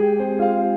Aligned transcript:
Música 0.00 0.69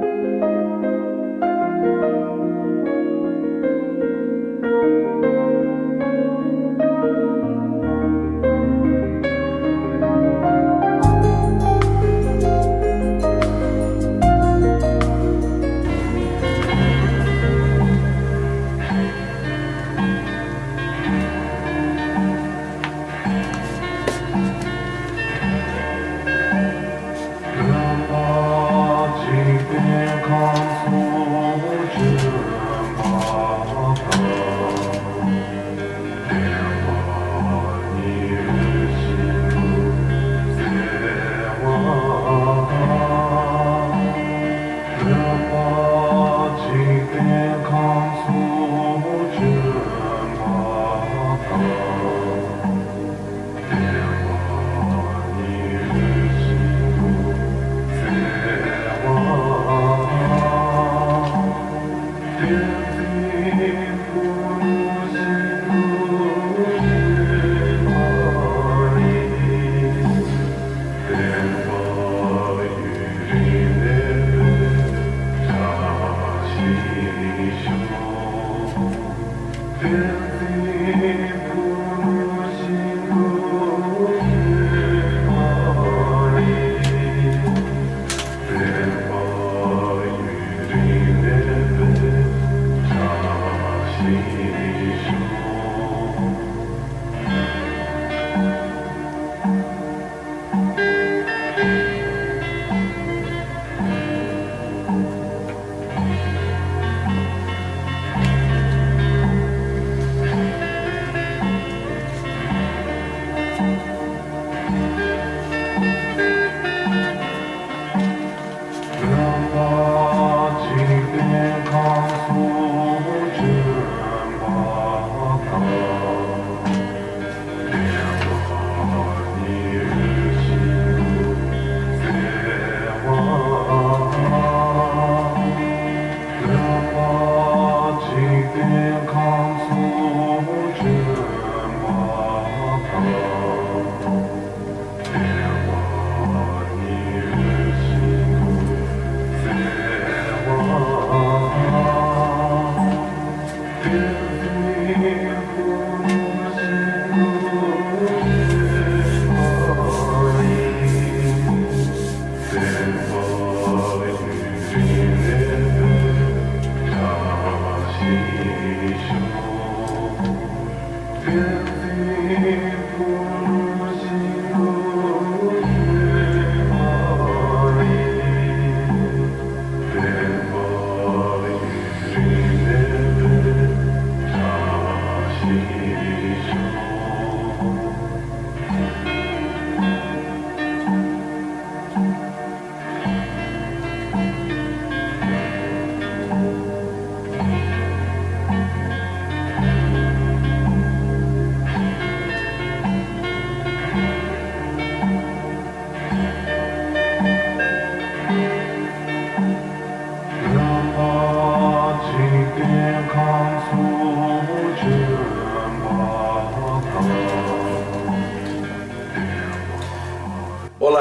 Mm-hmm. 154.93 155.32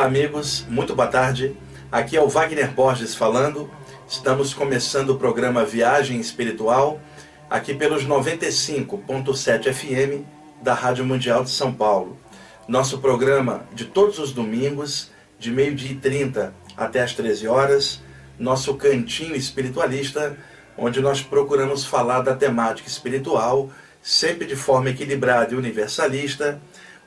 Olá, 0.02 0.08
amigos, 0.08 0.66
muito 0.68 0.96
boa 0.96 1.06
tarde. 1.06 1.56
Aqui 1.90 2.16
é 2.16 2.20
o 2.20 2.28
Wagner 2.28 2.72
Borges 2.72 3.14
falando. 3.14 3.70
Estamos 4.08 4.52
começando 4.52 5.10
o 5.10 5.16
programa 5.16 5.64
Viagem 5.64 6.18
Espiritual, 6.18 7.00
aqui 7.48 7.72
pelos 7.72 8.04
95.7 8.04 9.72
FM 9.72 10.26
da 10.60 10.74
Rádio 10.74 11.04
Mundial 11.04 11.44
de 11.44 11.50
São 11.50 11.72
Paulo. 11.72 12.18
Nosso 12.66 12.98
programa 12.98 13.64
de 13.72 13.84
todos 13.84 14.18
os 14.18 14.32
domingos, 14.32 15.08
de 15.38 15.52
meio-dia 15.52 15.92
e 15.92 15.94
30 15.94 16.52
até 16.76 17.00
as 17.00 17.14
13 17.14 17.46
horas, 17.46 18.02
nosso 18.36 18.74
cantinho 18.74 19.36
espiritualista, 19.36 20.36
onde 20.76 21.00
nós 21.00 21.22
procuramos 21.22 21.86
falar 21.86 22.22
da 22.22 22.34
temática 22.34 22.88
espiritual, 22.88 23.70
sempre 24.02 24.48
de 24.48 24.56
forma 24.56 24.90
equilibrada 24.90 25.54
e 25.54 25.56
universalista, 25.56 26.60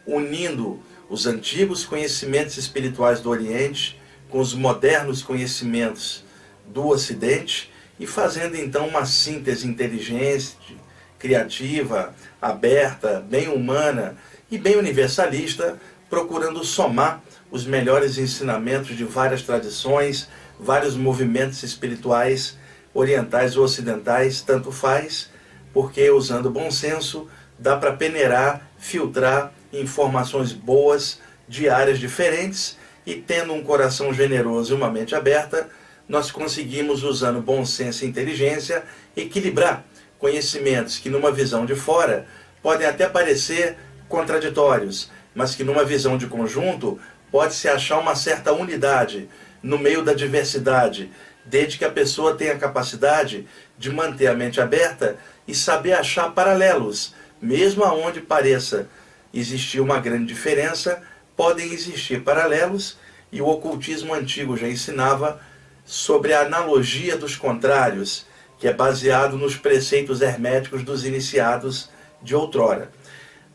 unindo 0.08 0.80
os 1.10 1.26
antigos 1.26 1.86
conhecimentos 1.86 2.58
espirituais 2.58 3.20
do 3.20 3.30
Oriente 3.30 4.00
com 4.30 4.40
os 4.40 4.54
modernos 4.54 5.22
conhecimentos 5.22 6.24
do 6.66 6.88
Ocidente 6.88 7.72
e 8.00 8.08
fazendo 8.08 8.56
então 8.56 8.88
uma 8.88 9.06
síntese 9.06 9.68
inteligente, 9.68 10.78
criativa, 11.18 12.14
aberta, 12.42 13.20
bem 13.22 13.48
humana 13.48 14.18
e 14.50 14.58
bem 14.58 14.76
universalista, 14.76 15.80
procurando 16.10 16.64
somar 16.64 17.24
os 17.50 17.66
melhores 17.66 18.18
ensinamentos 18.18 18.98
de 18.98 19.04
várias 19.04 19.42
tradições, 19.42 20.28
vários 20.60 20.96
movimentos 20.96 21.64
espirituais, 21.64 22.58
orientais 22.94 23.56
ou 23.56 23.64
ocidentais, 23.64 24.42
tanto 24.42 24.72
faz, 24.72 25.30
porque 25.74 26.10
usando 26.10 26.50
bom 26.50 26.70
senso 26.72 27.30
dá 27.58 27.78
para 27.78 27.94
peneirar, 27.94 28.70
filtrar 28.78 29.54
informações 29.72 30.52
boas 30.52 31.20
de 31.48 31.70
áreas 31.70 32.00
diferentes 32.00 32.78
e 33.06 33.16
tendo 33.16 33.54
um 33.54 33.64
coração 33.64 34.14
generoso 34.14 34.74
e 34.74 34.78
uma 34.78 34.90
mente 34.90 35.16
aberta, 35.16 35.70
nós 36.08 36.32
conseguimos, 36.32 37.04
usando 37.04 37.42
bom 37.42 37.66
senso 37.66 38.04
e 38.04 38.08
inteligência, 38.08 38.84
equilibrar 39.16 39.84
conhecimentos 40.20 40.98
que, 40.98 41.10
numa 41.10 41.32
visão 41.32 41.66
de 41.66 41.76
fora, 41.76 42.28
podem 42.62 42.88
até 42.88 43.08
parecer 43.08 43.78
contraditórios, 44.08 45.12
mas 45.34 45.56
que, 45.56 45.64
numa 45.64 45.84
visão 45.84 46.18
de 46.18 46.28
conjunto, 46.28 47.00
pode-se 47.32 47.68
achar 47.68 48.00
uma 48.00 48.16
certa 48.16 48.54
unidade, 48.54 49.30
no 49.62 49.78
meio 49.80 50.04
da 50.04 50.14
diversidade, 50.14 51.12
desde 51.44 51.78
que 51.78 51.86
a 51.86 51.92
pessoa 51.92 52.36
tenha 52.36 52.54
a 52.54 52.58
capacidade 52.58 53.48
de 53.78 53.92
manter 53.92 54.28
a 54.28 54.34
mente 54.34 54.62
aberta 54.62 55.18
e 55.48 55.54
saber 55.54 55.94
achar 55.94 56.32
paralelos, 56.32 57.14
mesmo 57.42 57.84
aonde 57.84 58.22
pareça 58.22 58.88
existir 59.36 59.82
uma 59.82 60.00
grande 60.00 60.26
diferença, 60.26 61.04
podem 61.36 61.74
existir 61.74 62.24
paralelos, 62.24 62.98
e 63.32 63.42
o 63.42 63.48
ocultismo 63.48 64.14
antigo 64.14 64.56
já 64.56 64.68
ensinava 64.68 65.42
sobre 65.84 66.34
a 66.34 66.42
analogia 66.42 67.18
dos 67.18 67.36
contrários, 67.36 68.26
que 68.58 68.68
é 68.68 68.74
baseado 68.74 69.38
nos 69.38 69.58
preceitos 69.58 70.22
herméticos 70.22 70.84
dos 70.84 71.06
iniciados 71.06 71.90
de 72.22 72.34
outrora. 72.34 72.90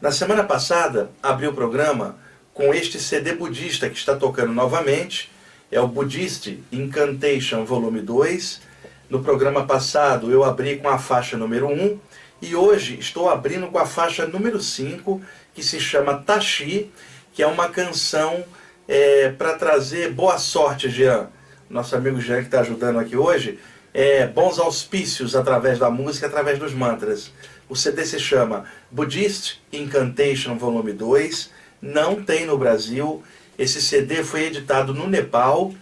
Na 0.00 0.12
semana 0.12 0.44
passada, 0.44 1.10
abri 1.22 1.46
o 1.46 1.54
programa 1.54 2.18
com 2.52 2.74
este 2.74 3.00
CD 3.00 3.32
budista 3.34 3.88
que 3.88 3.96
está 3.96 4.14
tocando 4.14 4.52
novamente, 4.52 5.30
é 5.72 5.80
o 5.80 5.86
Buddhist 5.86 6.58
Incantation 6.72 7.64
Volume 7.64 8.00
2. 8.00 8.60
No 9.08 9.22
programa 9.22 9.66
passado 9.66 10.30
eu 10.30 10.44
abri 10.44 10.76
com 10.76 10.88
a 10.88 10.98
faixa 10.98 11.36
número 11.36 11.68
1 11.68 11.98
e 12.42 12.56
hoje 12.56 12.98
estou 12.98 13.30
abrindo 13.30 13.68
com 13.68 13.78
a 13.78 13.86
faixa 13.86 14.26
número 14.26 14.60
5, 14.60 15.22
que 15.54 15.62
se 15.62 15.80
chama 15.80 16.18
Tashi, 16.18 16.90
que 17.32 17.42
é 17.42 17.46
uma 17.46 17.68
canção 17.68 18.44
é, 18.88 19.30
para 19.30 19.54
trazer 19.54 20.12
boa 20.12 20.38
sorte, 20.38 20.88
Jean. 20.88 21.28
Nosso 21.68 21.94
amigo 21.94 22.20
Jean 22.20 22.40
que 22.40 22.46
está 22.46 22.60
ajudando 22.60 22.98
aqui 22.98 23.16
hoje, 23.16 23.58
é, 23.94 24.26
bons 24.26 24.58
auspícios 24.58 25.36
através 25.36 25.78
da 25.78 25.90
música, 25.90 26.26
através 26.26 26.58
dos 26.58 26.72
mantras. 26.72 27.32
O 27.68 27.76
CD 27.76 28.04
se 28.04 28.18
chama 28.18 28.64
Buddhist 28.90 29.58
Incantation 29.72 30.56
Volume 30.56 30.92
2, 30.92 31.50
não 31.80 32.22
tem 32.22 32.44
no 32.44 32.58
Brasil. 32.58 33.22
Esse 33.56 33.80
CD 33.80 34.24
foi 34.24 34.46
editado 34.46 34.92
no 34.92 35.06
Nepal 35.06 35.72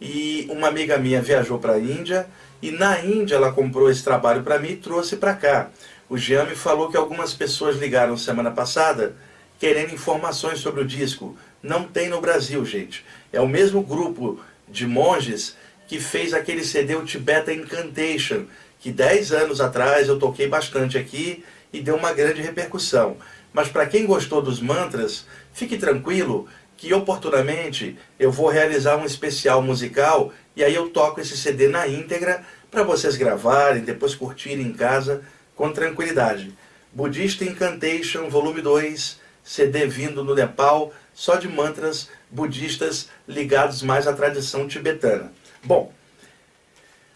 e 0.00 0.46
uma 0.50 0.68
amiga 0.68 0.96
minha 0.96 1.20
viajou 1.20 1.58
para 1.58 1.74
a 1.74 1.78
Índia 1.78 2.26
e 2.62 2.70
na 2.70 3.04
Índia 3.04 3.34
ela 3.36 3.52
comprou 3.52 3.90
esse 3.90 4.02
trabalho 4.02 4.42
para 4.42 4.58
mim 4.58 4.70
e 4.70 4.76
trouxe 4.76 5.16
para 5.16 5.34
cá. 5.34 5.70
O 6.08 6.16
Jean 6.16 6.44
me 6.44 6.54
falou 6.54 6.88
que 6.88 6.96
algumas 6.96 7.34
pessoas 7.34 7.76
ligaram 7.76 8.16
semana 8.16 8.52
passada 8.52 9.16
querendo 9.58 9.92
informações 9.92 10.60
sobre 10.60 10.82
o 10.82 10.86
disco. 10.86 11.36
Não 11.60 11.84
tem 11.84 12.08
no 12.08 12.20
Brasil, 12.20 12.64
gente. 12.64 13.04
É 13.32 13.40
o 13.40 13.48
mesmo 13.48 13.82
grupo 13.82 14.38
de 14.68 14.86
monges 14.86 15.56
que 15.88 15.98
fez 15.98 16.32
aquele 16.32 16.64
CD, 16.64 16.94
o 16.94 17.04
Tibetan 17.04 17.54
Incantation, 17.54 18.46
que 18.78 18.92
10 18.92 19.32
anos 19.32 19.60
atrás 19.60 20.06
eu 20.06 20.18
toquei 20.18 20.46
bastante 20.46 20.96
aqui 20.96 21.44
e 21.72 21.80
deu 21.80 21.96
uma 21.96 22.12
grande 22.12 22.40
repercussão. 22.40 23.16
Mas 23.52 23.68
para 23.68 23.86
quem 23.86 24.06
gostou 24.06 24.40
dos 24.40 24.60
mantras, 24.60 25.26
fique 25.52 25.76
tranquilo 25.76 26.46
que 26.76 26.92
oportunamente 26.94 27.96
eu 28.18 28.30
vou 28.30 28.48
realizar 28.48 28.96
um 28.96 29.04
especial 29.04 29.60
musical 29.60 30.32
e 30.54 30.62
aí 30.62 30.74
eu 30.74 30.90
toco 30.90 31.20
esse 31.20 31.36
CD 31.36 31.66
na 31.66 31.88
íntegra 31.88 32.44
para 32.70 32.82
vocês 32.84 33.16
gravarem, 33.16 33.82
depois 33.82 34.14
curtirem 34.14 34.66
em 34.66 34.72
casa 34.72 35.22
com 35.56 35.72
tranquilidade. 35.72 36.56
Buddhist 36.92 37.40
Incantation, 37.42 38.28
volume 38.28 38.60
2, 38.60 39.18
CD 39.42 39.86
vindo 39.86 40.22
no 40.22 40.34
Nepal, 40.34 40.92
só 41.14 41.36
de 41.36 41.48
mantras 41.48 42.08
budistas 42.30 43.08
ligados 43.26 43.82
mais 43.82 44.06
à 44.06 44.12
tradição 44.12 44.68
tibetana. 44.68 45.32
Bom, 45.64 45.92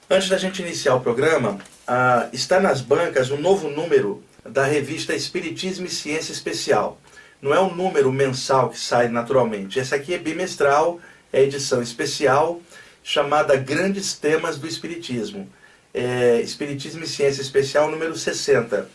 antes 0.09 0.29
da 0.29 0.39
gente 0.39 0.63
iniciar 0.63 0.95
o 0.95 1.01
programa, 1.01 1.59
ah, 1.87 2.29
está 2.33 2.59
nas 2.59 2.81
bancas 2.81 3.31
um 3.31 3.41
novo 3.41 3.69
número 3.69 4.25
da 4.45 4.65
revista 4.65 5.15
Espiritismo 5.15 5.87
e 5.87 5.91
Ciência 5.91 6.33
Especial. 6.33 6.99
Não 7.43 7.55
é 7.55 7.61
um 7.61 7.75
número 7.75 8.11
mensal 8.13 8.71
que 8.71 8.79
sai 8.79 9.09
naturalmente. 9.09 9.79
Essa 9.79 9.97
aqui 9.97 10.15
é 10.15 10.19
bimestral, 10.19 11.01
é 11.33 11.43
edição 11.43 11.83
especial, 11.83 12.61
chamada 13.03 13.57
Grandes 13.57 14.15
Temas 14.15 14.59
do 14.59 14.67
Espiritismo 14.67 15.49
é, 15.93 16.41
Espiritismo 16.41 17.05
e 17.05 17.07
Ciência 17.07 17.43
Especial 17.43 17.91
número 17.91 18.17
60. 18.17 18.89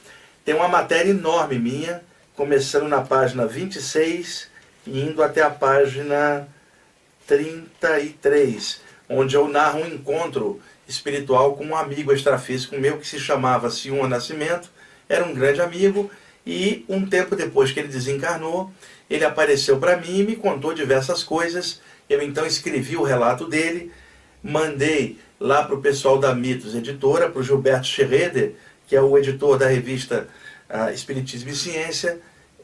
Tem 0.44 0.56
uma 0.56 0.68
matéria 0.68 1.10
enorme 1.10 1.58
minha, 1.60 2.02
começando 2.36 2.88
na 2.88 3.02
página 3.02 3.46
26 3.46 4.50
e 4.88 5.00
indo 5.02 5.24
até 5.24 5.42
a 5.42 5.50
página 5.50 6.48
33, 7.28 8.82
onde 9.10 9.36
eu 9.36 9.48
narro 9.48 9.82
um 9.82 9.88
encontro 9.88 10.62
espiritual 10.88 11.56
com 11.56 11.66
um 11.66 11.76
amigo 11.76 12.14
extrafísico 12.14 12.78
meu 12.78 12.98
que 12.98 13.08
se 13.08 13.20
chamava 13.20 13.70
Sion 13.70 14.08
Nascimento, 14.08 14.70
era 15.10 15.26
um 15.26 15.34
grande 15.34 15.62
amigo 15.62 16.10
e 16.46 16.86
um 16.88 17.06
tempo 17.06 17.36
depois 17.36 17.72
que 17.72 17.80
ele 17.80 17.88
desencarnou, 17.88 18.72
ele 19.10 19.26
apareceu 19.26 19.78
para 19.80 19.98
mim 19.98 20.20
e 20.20 20.24
me 20.24 20.36
contou 20.36 20.74
diversas 20.74 21.24
coisas. 21.24 21.82
Eu 22.08 22.22
então 22.22 22.46
escrevi 22.46 22.96
o 22.96 23.04
relato 23.04 23.48
dele, 23.48 23.92
mandei 24.44 25.20
lá 25.40 25.64
para 25.64 25.76
o 25.76 25.82
pessoal 25.82 26.18
da 26.18 26.34
Mitos 26.34 26.76
Editora, 26.76 27.30
para 27.30 27.40
o 27.40 27.44
Gilberto 27.44 27.88
Schroeder, 27.88 28.54
que 28.88 28.96
é 28.96 29.02
o 29.02 29.18
editor 29.18 29.58
da 29.58 29.68
revista 29.68 30.28
uh, 30.70 30.94
Espiritismo 30.94 31.50
e 31.50 31.56
Ciência, 31.56 32.20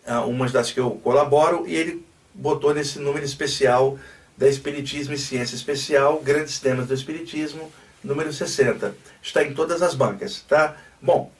uh, 0.07 0.27
umas 0.29 0.51
das 0.51 0.71
que 0.71 0.79
eu 0.79 0.91
colaboro, 1.03 1.67
e 1.67 1.75
ele 1.75 2.05
botou 2.33 2.73
nesse 2.73 2.99
número 2.99 3.25
especial 3.25 3.99
da 4.37 4.47
Espiritismo 4.47 5.13
e 5.13 5.17
Ciência 5.17 5.55
Especial, 5.55 6.21
Grandes 6.21 6.59
Temas 6.59 6.87
do 6.87 6.93
Espiritismo, 6.93 7.71
número 8.03 8.31
60. 8.31 8.95
Está 9.21 9.43
em 9.43 9.53
todas 9.53 9.81
as 9.81 9.93
bancas, 9.93 10.41
tá? 10.47 10.75
Bom, 11.01 11.31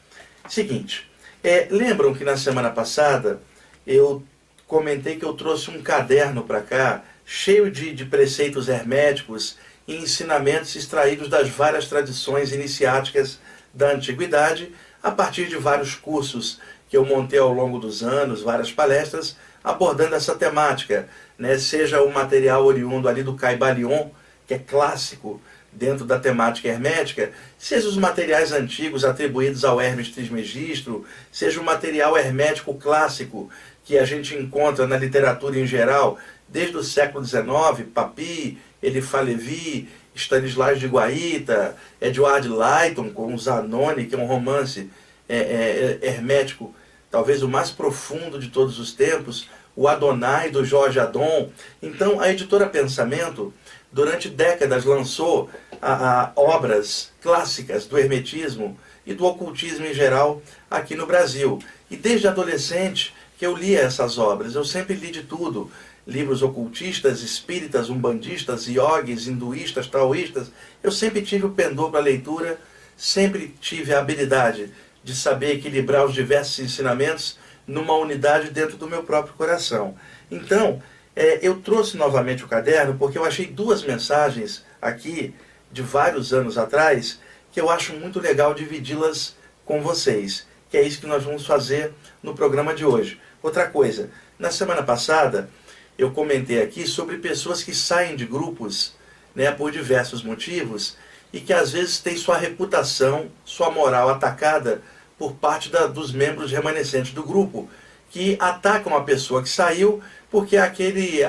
seguinte, 0.50 1.10
é, 1.44 1.68
lembram 1.72 2.14
que 2.14 2.24
na 2.24 2.38
semana 2.38 2.70
passada 2.70 3.42
eu 3.86 4.24
comentei 4.68 5.18
que 5.18 5.26
eu 5.26 5.34
trouxe 5.34 5.72
um 5.72 5.82
caderno 5.82 6.44
para 6.44 6.62
cá, 6.62 7.04
cheio 7.26 7.72
de, 7.72 7.94
de 7.94 8.06
preceitos 8.06 8.68
herméticos 8.68 9.58
e 9.88 9.96
ensinamentos 9.96 10.76
extraídos 10.76 11.30
das 11.30 11.50
várias 11.50 11.88
tradições 11.88 12.52
iniciáticas 12.52 13.40
da 13.74 13.92
antiguidade, 13.92 14.72
a 15.02 15.12
partir 15.12 15.48
de 15.48 15.58
vários 15.58 15.96
cursos 15.96 16.60
que 16.90 16.98
eu 16.98 17.06
montei 17.06 17.40
ao 17.40 17.54
longo 17.54 17.80
dos 17.80 18.04
anos, 18.04 18.42
várias 18.42 18.72
palestras, 18.72 19.36
abordando 19.64 20.16
essa 20.16 20.36
temática, 20.36 21.08
né? 21.38 21.58
seja 21.58 22.02
o 22.02 22.12
material 22.12 22.66
oriundo 22.66 23.08
ali 23.08 23.24
do 23.24 23.36
Caibalion, 23.36 24.10
que 24.46 24.54
é 24.54 24.60
clássico 24.60 25.42
dentro 25.72 26.04
da 26.04 26.20
temática 26.20 26.68
hermética, 26.68 27.32
seja 27.58 27.88
os 27.88 27.96
materiais 27.96 28.52
antigos 28.52 29.06
atribuídos 29.06 29.64
ao 29.64 29.80
Hermes 29.80 30.10
Trismegistro, 30.10 31.06
seja 31.32 31.62
o 31.62 31.64
material 31.64 32.18
hermético 32.18 32.74
clássico 32.74 33.50
que 33.84 33.98
a 33.98 34.04
gente 34.04 34.36
encontra 34.36 34.86
na 34.86 34.98
literatura 34.98 35.58
em 35.58 35.66
geral, 35.66 36.20
desde 36.48 36.76
o 36.76 36.84
século 36.84 37.24
XIX, 37.24 37.88
Papi, 37.94 38.60
Elifá 38.82 39.22
Levi, 39.22 39.88
Stanislas 40.16 40.80
de 40.80 40.88
Guaita, 40.88 41.76
Edward 42.00 42.48
Layton 42.48 43.10
com 43.12 43.38
Zanoni, 43.38 44.06
que 44.06 44.16
é 44.16 44.18
um 44.18 44.26
romance 44.26 44.90
é, 45.28 45.38
é, 45.38 46.00
é, 46.02 46.08
hermético, 46.08 46.74
talvez 47.10 47.44
o 47.44 47.48
mais 47.48 47.72
profundo 47.72 48.40
de 48.40 48.50
todos 48.50 48.80
os 48.80 48.92
tempos, 48.94 49.50
o 49.76 49.88
Adonai 49.88 50.50
do 50.50 50.66
Jorge 50.66 51.00
Adon. 51.00 51.50
Então 51.82 52.20
a 52.20 52.30
editora 52.30 52.68
Pensamento, 52.68 53.54
durante 53.92 54.30
décadas, 54.30 54.84
lançou 54.84 55.50
a, 55.82 56.24
a 56.24 56.32
obras 56.36 57.12
clássicas 57.22 57.86
do 57.86 57.98
hermetismo 57.98 58.78
e 59.06 59.14
do 59.14 59.26
ocultismo 59.26 59.86
em 59.86 59.94
geral 59.94 60.42
aqui 60.70 60.96
no 60.96 61.06
Brasil. 61.06 61.60
E 61.90 61.96
desde 61.96 62.28
adolescente 62.28 63.14
que 63.38 63.46
eu 63.46 63.56
lia 63.56 63.80
essas 63.80 64.18
obras, 64.18 64.54
eu 64.54 64.64
sempre 64.64 64.94
li 64.94 65.12
de 65.12 65.24
tudo 65.24 65.72
livros 66.06 66.42
ocultistas, 66.42 67.22
espíritas, 67.22 67.90
umbandistas, 67.90 68.68
iogues, 68.68 69.28
hinduístas, 69.28 69.88
taoístas. 69.88 70.52
Eu 70.82 70.92
sempre 70.92 71.22
tive 71.22 71.46
o 71.46 71.52
pendor 71.52 71.92
para 71.92 72.00
a 72.00 72.04
leitura, 72.04 72.60
sempre 72.98 73.56
tive 73.60 73.94
a 73.94 74.00
habilidade 74.00 74.72
de 75.04 75.16
saber 75.16 75.56
equilibrar 75.56 76.06
os 76.06 76.14
diversos 76.14 76.60
ensinamentos 76.60 77.38
numa 77.66 77.96
unidade 77.96 78.50
dentro 78.50 78.78
do 78.78 78.88
meu 78.88 79.04
próprio 79.04 79.34
coração. 79.36 79.96
Então, 80.30 80.82
é, 81.16 81.40
eu 81.42 81.60
trouxe 81.62 81.98
novamente 81.98 82.44
o 82.44 82.48
caderno 82.48 82.96
porque 82.98 83.18
eu 83.18 83.26
achei 83.26 83.46
duas 83.46 83.84
mensagens 83.84 84.66
aqui 84.82 85.34
de 85.72 85.82
vários 85.82 86.34
anos 86.34 86.58
atrás 86.58 87.20
que 87.52 87.60
eu 87.60 87.70
acho 87.70 87.94
muito 87.94 88.20
legal 88.20 88.54
dividi-las 88.54 89.36
com 89.66 89.82
vocês, 89.82 90.48
que 90.70 90.78
é 90.78 90.84
isso 90.84 91.02
que 91.02 91.08
nós 91.08 91.24
vamos 91.24 91.46
fazer 91.46 91.94
no 92.24 92.34
programa 92.34 92.74
de 92.74 92.86
hoje. 92.86 93.20
Outra 93.44 93.68
coisa, 93.68 94.10
na 94.40 94.52
semana 94.52 94.84
passada 94.84 95.50
eu 95.98 96.12
comentei 96.12 96.62
aqui 96.62 96.88
sobre 96.88 97.18
pessoas 97.18 97.64
que 97.64 97.74
saem 97.76 98.16
de 98.16 98.26
grupos 98.26 98.94
né, 99.36 99.52
por 99.52 99.72
diversos 99.72 100.24
motivos 100.24 100.98
e 101.32 101.40
que 101.40 101.54
às 101.54 101.72
vezes 101.72 102.00
têm 102.00 102.18
sua 102.18 102.38
reputação, 102.38 103.30
sua 103.46 103.72
moral 103.72 104.10
atacada 104.10 104.82
por 105.18 105.34
parte 105.34 105.70
da, 105.70 105.88
dos 105.88 106.12
membros 106.12 106.52
remanescentes 106.52 107.14
do 107.14 107.24
grupo, 107.24 107.70
que 108.10 108.36
atacam 108.40 108.96
a 108.96 109.04
pessoa 109.04 109.42
que 109.42 109.50
saiu 109.50 110.02
porque 110.30 110.56
é 110.56 110.62
aquele, 110.62 111.20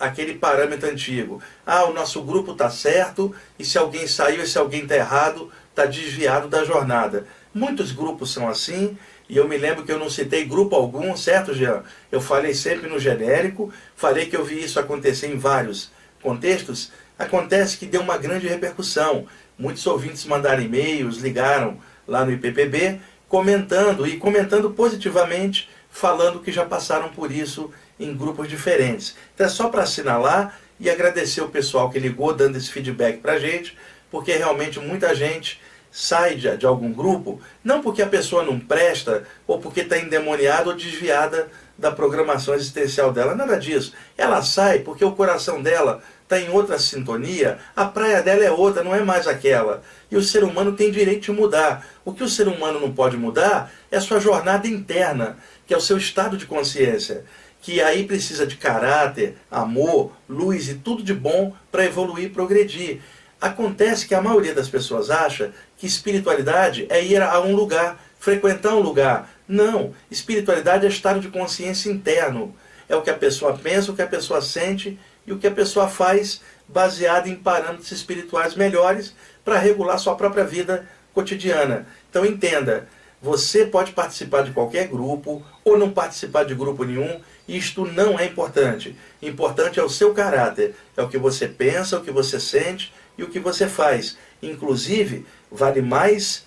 aquele 0.00 0.34
parâmetro 0.34 0.90
antigo. 0.90 1.40
Ah, 1.66 1.84
o 1.84 1.92
nosso 1.92 2.22
grupo 2.22 2.52
está 2.52 2.70
certo 2.70 3.34
e 3.58 3.64
se 3.64 3.76
alguém 3.76 4.06
saiu 4.06 4.42
e 4.42 4.46
se 4.46 4.58
alguém 4.58 4.82
está 4.82 4.96
errado, 4.96 5.50
está 5.70 5.84
desviado 5.84 6.48
da 6.48 6.64
jornada. 6.64 7.26
Muitos 7.54 7.92
grupos 7.92 8.32
são 8.32 8.48
assim 8.48 8.96
e 9.28 9.36
eu 9.36 9.46
me 9.46 9.56
lembro 9.56 9.84
que 9.84 9.92
eu 9.92 9.98
não 9.98 10.08
citei 10.08 10.44
grupo 10.44 10.74
algum, 10.74 11.16
certo, 11.16 11.54
Jean? 11.54 11.82
Eu 12.10 12.20
falei 12.20 12.54
sempre 12.54 12.88
no 12.88 12.98
genérico, 12.98 13.72
falei 13.94 14.26
que 14.26 14.36
eu 14.36 14.44
vi 14.44 14.62
isso 14.62 14.80
acontecer 14.80 15.28
em 15.28 15.36
vários 15.36 15.90
contextos, 16.22 16.90
Acontece 17.18 17.76
que 17.76 17.86
deu 17.86 18.00
uma 18.00 18.16
grande 18.16 18.46
repercussão. 18.46 19.26
Muitos 19.58 19.84
ouvintes 19.86 20.24
mandaram 20.24 20.62
e-mails, 20.62 21.18
ligaram 21.18 21.78
lá 22.06 22.24
no 22.24 22.30
IPPB, 22.30 23.00
comentando 23.28 24.06
e 24.06 24.16
comentando 24.16 24.70
positivamente, 24.70 25.68
falando 25.90 26.38
que 26.38 26.52
já 26.52 26.64
passaram 26.64 27.08
por 27.08 27.32
isso 27.32 27.72
em 27.98 28.16
grupos 28.16 28.48
diferentes. 28.48 29.16
Então 29.34 29.46
é 29.46 29.50
só 29.50 29.68
para 29.68 29.82
assinalar 29.82 30.60
e 30.78 30.88
agradecer 30.88 31.40
o 31.40 31.48
pessoal 31.48 31.90
que 31.90 31.98
ligou 31.98 32.32
dando 32.32 32.56
esse 32.56 32.70
feedback 32.70 33.18
para 33.18 33.32
a 33.32 33.38
gente, 33.40 33.76
porque 34.12 34.32
realmente 34.32 34.78
muita 34.78 35.12
gente 35.12 35.60
sai 35.98 36.36
de, 36.36 36.56
de, 36.56 36.64
algum 36.64 36.92
grupo, 36.92 37.40
não 37.64 37.82
porque 37.82 38.00
a 38.00 38.06
pessoa 38.06 38.44
não 38.44 38.56
presta, 38.56 39.24
ou 39.48 39.58
porque 39.58 39.80
está 39.80 39.98
endemoniada 39.98 40.70
ou 40.70 40.76
desviada 40.76 41.48
da 41.76 41.90
programação 41.90 42.54
existencial 42.54 43.12
dela, 43.12 43.34
nada 43.34 43.58
disso. 43.58 43.92
Ela 44.16 44.40
sai 44.40 44.78
porque 44.78 45.04
o 45.04 45.10
coração 45.10 45.60
dela 45.60 46.00
está 46.22 46.38
em 46.38 46.50
outra 46.50 46.78
sintonia, 46.78 47.58
a 47.74 47.84
praia 47.84 48.22
dela 48.22 48.44
é 48.44 48.50
outra, 48.50 48.84
não 48.84 48.94
é 48.94 49.02
mais 49.02 49.26
aquela. 49.26 49.82
E 50.08 50.16
o 50.16 50.22
ser 50.22 50.44
humano 50.44 50.76
tem 50.76 50.92
direito 50.92 51.22
de 51.22 51.32
mudar. 51.32 51.84
O 52.04 52.12
que 52.12 52.22
o 52.22 52.28
ser 52.28 52.46
humano 52.46 52.78
não 52.78 52.92
pode 52.92 53.16
mudar 53.16 53.72
é 53.90 53.96
a 53.96 54.00
sua 54.00 54.20
jornada 54.20 54.68
interna, 54.68 55.36
que 55.66 55.74
é 55.74 55.76
o 55.76 55.80
seu 55.80 55.98
estado 55.98 56.36
de 56.36 56.46
consciência 56.46 57.24
que 57.60 57.82
aí 57.82 58.04
precisa 58.04 58.46
de 58.46 58.54
caráter, 58.56 59.36
amor, 59.50 60.12
luz 60.28 60.68
e 60.68 60.74
tudo 60.74 61.02
de 61.02 61.12
bom 61.12 61.52
para 61.72 61.84
evoluir 61.84 62.26
e 62.26 62.30
progredir. 62.30 63.00
Acontece 63.40 64.06
que 64.06 64.14
a 64.16 64.20
maioria 64.20 64.52
das 64.52 64.68
pessoas 64.68 65.10
acha 65.10 65.52
que 65.78 65.86
espiritualidade 65.86 66.86
é 66.90 67.02
ir 67.02 67.22
a 67.22 67.40
um 67.40 67.54
lugar, 67.54 67.98
frequentar 68.18 68.74
um 68.74 68.80
lugar. 68.80 69.30
Não, 69.48 69.94
espiritualidade 70.10 70.84
é 70.84 70.88
estado 70.88 71.20
de 71.20 71.28
consciência 71.28 71.90
interno. 71.90 72.54
É 72.88 72.94
o 72.94 73.02
que 73.02 73.10
a 73.10 73.14
pessoa 73.14 73.56
pensa, 73.56 73.90
o 73.90 73.96
que 73.96 74.02
a 74.02 74.06
pessoa 74.06 74.42
sente 74.42 74.98
e 75.26 75.32
o 75.32 75.38
que 75.38 75.46
a 75.46 75.52
pessoa 75.52 75.88
faz 75.88 76.42
baseado 76.68 77.28
em 77.28 77.36
parâmetros 77.36 77.92
espirituais 77.92 78.54
melhores 78.54 79.14
para 79.44 79.58
regular 79.58 79.98
sua 79.98 80.16
própria 80.16 80.44
vida 80.44 80.86
cotidiana. 81.14 81.86
Então 82.10 82.26
entenda, 82.26 82.88
você 83.22 83.64
pode 83.64 83.92
participar 83.92 84.42
de 84.42 84.50
qualquer 84.50 84.88
grupo 84.88 85.42
ou 85.64 85.78
não 85.78 85.90
participar 85.90 86.44
de 86.44 86.54
grupo 86.54 86.84
nenhum 86.84 87.20
isto 87.48 87.86
não 87.86 88.18
é 88.18 88.26
importante. 88.26 88.94
Importante 89.22 89.80
é 89.80 89.82
o 89.82 89.88
seu 89.88 90.12
caráter, 90.12 90.74
é 90.94 91.02
o 91.02 91.08
que 91.08 91.16
você 91.16 91.48
pensa, 91.48 91.96
o 91.96 92.02
que 92.02 92.10
você 92.10 92.38
sente 92.38 92.92
e 93.16 93.22
o 93.22 93.28
que 93.28 93.40
você 93.40 93.66
faz. 93.66 94.18
Inclusive, 94.42 95.26
vale 95.50 95.80
mais 95.80 96.46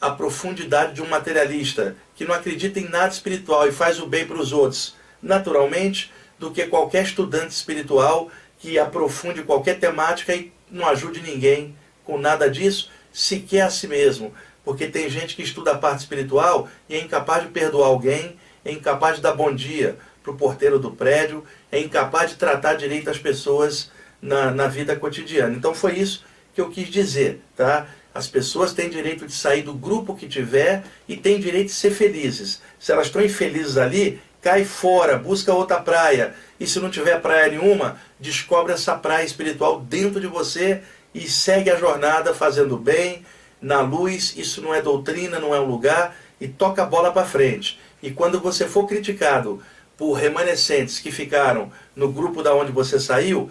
a 0.00 0.10
profundidade 0.10 0.94
de 0.94 1.02
um 1.02 1.06
materialista 1.06 1.96
que 2.14 2.24
não 2.24 2.34
acredita 2.34 2.78
em 2.78 2.88
nada 2.88 3.12
espiritual 3.12 3.66
e 3.66 3.72
faz 3.72 3.98
o 4.00 4.06
bem 4.06 4.26
para 4.26 4.38
os 4.38 4.52
outros, 4.52 4.94
naturalmente, 5.22 6.12
do 6.38 6.50
que 6.50 6.66
qualquer 6.66 7.04
estudante 7.04 7.52
espiritual 7.52 8.30
que 8.58 8.78
aprofunde 8.78 9.42
qualquer 9.42 9.78
temática 9.78 10.34
e 10.34 10.52
não 10.70 10.86
ajude 10.86 11.20
ninguém 11.20 11.76
com 12.04 12.18
nada 12.18 12.50
disso, 12.50 12.90
sequer 13.12 13.62
a 13.62 13.70
si 13.70 13.86
mesmo. 13.86 14.34
Porque 14.64 14.86
tem 14.86 15.08
gente 15.08 15.36
que 15.36 15.42
estuda 15.42 15.72
a 15.72 15.78
parte 15.78 16.00
espiritual 16.00 16.68
e 16.88 16.96
é 16.96 17.00
incapaz 17.00 17.42
de 17.42 17.50
perdoar 17.50 17.86
alguém, 17.86 18.36
é 18.64 18.72
incapaz 18.72 19.16
de 19.16 19.22
dar 19.22 19.32
bom 19.32 19.54
dia, 19.54 19.96
para 20.22 20.32
o 20.32 20.36
porteiro 20.36 20.78
do 20.78 20.90
prédio, 20.90 21.44
é 21.70 21.78
incapaz 21.78 22.30
de 22.30 22.36
tratar 22.36 22.74
direito 22.74 23.10
as 23.10 23.18
pessoas 23.18 23.90
na, 24.20 24.50
na 24.50 24.66
vida 24.66 24.96
cotidiana. 24.96 25.54
Então 25.54 25.74
foi 25.74 25.98
isso 25.98 26.24
que 26.54 26.60
eu 26.60 26.70
quis 26.70 26.88
dizer, 26.88 27.40
tá? 27.56 27.86
As 28.14 28.28
pessoas 28.28 28.72
têm 28.72 28.88
direito 28.88 29.26
de 29.26 29.32
sair 29.32 29.62
do 29.62 29.74
grupo 29.74 30.14
que 30.14 30.28
tiver 30.28 30.84
e 31.08 31.16
têm 31.16 31.40
direito 31.40 31.66
de 31.66 31.72
ser 31.74 31.90
felizes. 31.90 32.62
Se 32.78 32.92
elas 32.92 33.06
estão 33.06 33.20
infelizes 33.20 33.76
ali, 33.76 34.20
cai 34.40 34.64
fora, 34.64 35.18
busca 35.18 35.52
outra 35.52 35.80
praia. 35.80 36.32
E 36.60 36.66
se 36.66 36.78
não 36.78 36.90
tiver 36.90 37.20
praia 37.20 37.50
nenhuma, 37.50 37.98
descobre 38.20 38.72
essa 38.72 38.94
praia 38.94 39.24
espiritual 39.24 39.80
dentro 39.80 40.20
de 40.20 40.28
você 40.28 40.82
e 41.12 41.28
segue 41.28 41.70
a 41.70 41.76
jornada 41.76 42.32
fazendo 42.32 42.76
bem, 42.76 43.24
na 43.60 43.80
luz. 43.80 44.34
Isso 44.36 44.60
não 44.62 44.72
é 44.72 44.80
doutrina, 44.80 45.40
não 45.40 45.54
é 45.54 45.58
um 45.58 45.66
lugar 45.66 46.16
e 46.40 46.46
toca 46.46 46.82
a 46.82 46.86
bola 46.86 47.10
para 47.10 47.26
frente. 47.26 47.80
E 48.02 48.10
quando 48.10 48.38
você 48.38 48.68
for 48.68 48.86
criticado 48.86 49.60
por 49.96 50.12
remanescentes 50.12 51.00
que 51.00 51.10
ficaram 51.10 51.72
no 51.96 52.12
grupo 52.12 52.42
da 52.42 52.54
onde 52.54 52.70
você 52.70 53.00
saiu, 53.00 53.50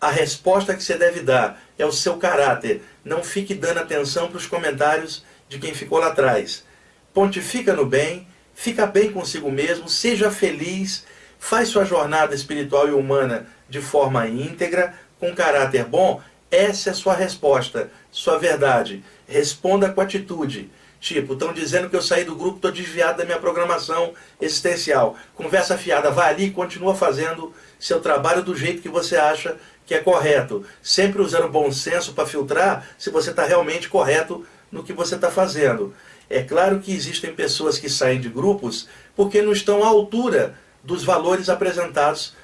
a 0.00 0.10
resposta 0.10 0.74
que 0.74 0.82
você 0.82 0.96
deve 0.96 1.20
dar 1.20 1.60
é 1.78 1.84
o 1.84 1.92
seu 1.92 2.16
caráter. 2.16 2.82
Não 3.04 3.22
fique 3.22 3.54
dando 3.54 3.78
atenção 3.78 4.28
para 4.28 4.38
os 4.38 4.46
comentários 4.46 5.24
de 5.48 5.58
quem 5.58 5.74
ficou 5.74 5.98
lá 5.98 6.08
atrás. 6.08 6.64
Pontifica 7.12 7.74
no 7.74 7.84
bem, 7.84 8.26
fica 8.54 8.86
bem 8.86 9.12
consigo 9.12 9.50
mesmo, 9.50 9.88
seja 9.88 10.30
feliz, 10.30 11.04
faz 11.38 11.68
sua 11.68 11.84
jornada 11.84 12.34
espiritual 12.34 12.88
e 12.88 12.92
humana 12.92 13.46
de 13.68 13.80
forma 13.80 14.26
íntegra, 14.26 14.94
com 15.18 15.34
caráter 15.34 15.84
bom. 15.84 16.22
Essa 16.50 16.90
é 16.90 16.92
a 16.92 16.96
sua 16.96 17.14
resposta, 17.14 17.90
sua 18.10 18.38
verdade. 18.38 19.04
Responda 19.28 19.90
com 19.90 20.00
atitude. 20.00 20.70
Tipo, 21.00 21.32
estão 21.32 21.52
dizendo 21.52 21.88
que 21.88 21.96
eu 21.96 22.02
saí 22.02 22.24
do 22.24 22.36
grupo, 22.36 22.56
estou 22.56 22.70
desviado 22.70 23.18
da 23.18 23.24
minha 23.24 23.38
programação 23.38 24.12
existencial. 24.38 25.16
Conversa 25.34 25.78
fiada, 25.78 26.10
vai 26.10 26.30
ali 26.30 26.44
e 26.46 26.50
continua 26.50 26.94
fazendo 26.94 27.54
seu 27.78 28.00
trabalho 28.00 28.42
do 28.42 28.54
jeito 28.54 28.82
que 28.82 28.88
você 28.88 29.16
acha 29.16 29.56
que 29.90 29.94
é 29.96 29.98
correto. 29.98 30.64
Sempre 30.80 31.20
usando 31.20 31.48
bom 31.48 31.72
senso 31.72 32.12
para 32.12 32.24
filtrar 32.24 32.86
se 32.96 33.10
você 33.10 33.30
está 33.30 33.44
realmente 33.44 33.88
correto 33.88 34.46
no 34.70 34.84
que 34.84 34.92
você 34.92 35.16
está 35.16 35.32
fazendo. 35.32 35.92
É 36.28 36.44
claro 36.44 36.78
que 36.78 36.94
existem 36.94 37.34
pessoas 37.34 37.76
que 37.76 37.90
saem 37.90 38.20
de 38.20 38.28
grupos 38.28 38.88
porque 39.16 39.42
não 39.42 39.50
estão 39.50 39.82
à 39.82 39.88
altura 39.88 40.54
dos 40.84 41.02
valores 41.02 41.48
apresentados 41.48 42.36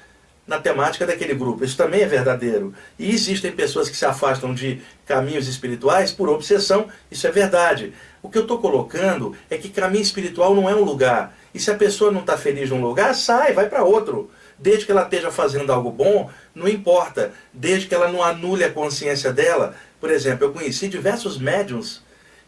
na 0.45 0.59
temática 0.59 1.05
daquele 1.05 1.33
grupo. 1.33 1.63
Isso 1.63 1.77
também 1.77 2.01
é 2.01 2.05
verdadeiro. 2.05 2.73
E 2.99 3.11
existem 3.11 3.53
pessoas 3.53 3.87
que 3.87 3.95
se 3.95 4.05
afastam 4.05 4.53
de 4.53 4.81
caminhos 5.05 5.47
espirituais 5.47 6.11
por 6.11 6.27
obsessão, 6.27 6.89
isso 7.09 7.25
é 7.27 7.31
verdade. 7.31 7.93
O 8.21 8.27
que 8.29 8.37
eu 8.37 8.41
estou 8.41 8.59
colocando 8.59 9.33
é 9.49 9.57
que 9.57 9.69
caminho 9.69 10.03
espiritual 10.03 10.53
não 10.53 10.69
é 10.69 10.75
um 10.75 10.83
lugar. 10.83 11.33
E 11.53 11.61
se 11.61 11.71
a 11.71 11.75
pessoa 11.75 12.11
não 12.11 12.19
está 12.19 12.37
feliz 12.37 12.69
num 12.71 12.81
lugar, 12.81 13.15
sai, 13.15 13.53
vai 13.53 13.69
para 13.69 13.85
outro. 13.85 14.29
Desde 14.59 14.85
que 14.85 14.91
ela 14.91 15.03
esteja 15.03 15.31
fazendo 15.31 15.71
algo 15.71 15.91
bom, 15.91 16.29
não 16.53 16.67
importa. 16.67 17.31
Desde 17.53 17.87
que 17.87 17.95
ela 17.95 18.11
não 18.11 18.23
anule 18.23 18.63
a 18.63 18.71
consciência 18.71 19.31
dela. 19.31 19.75
Por 19.99 20.09
exemplo, 20.09 20.45
eu 20.45 20.53
conheci 20.53 20.87
diversos 20.87 21.37
médiums 21.37 22.01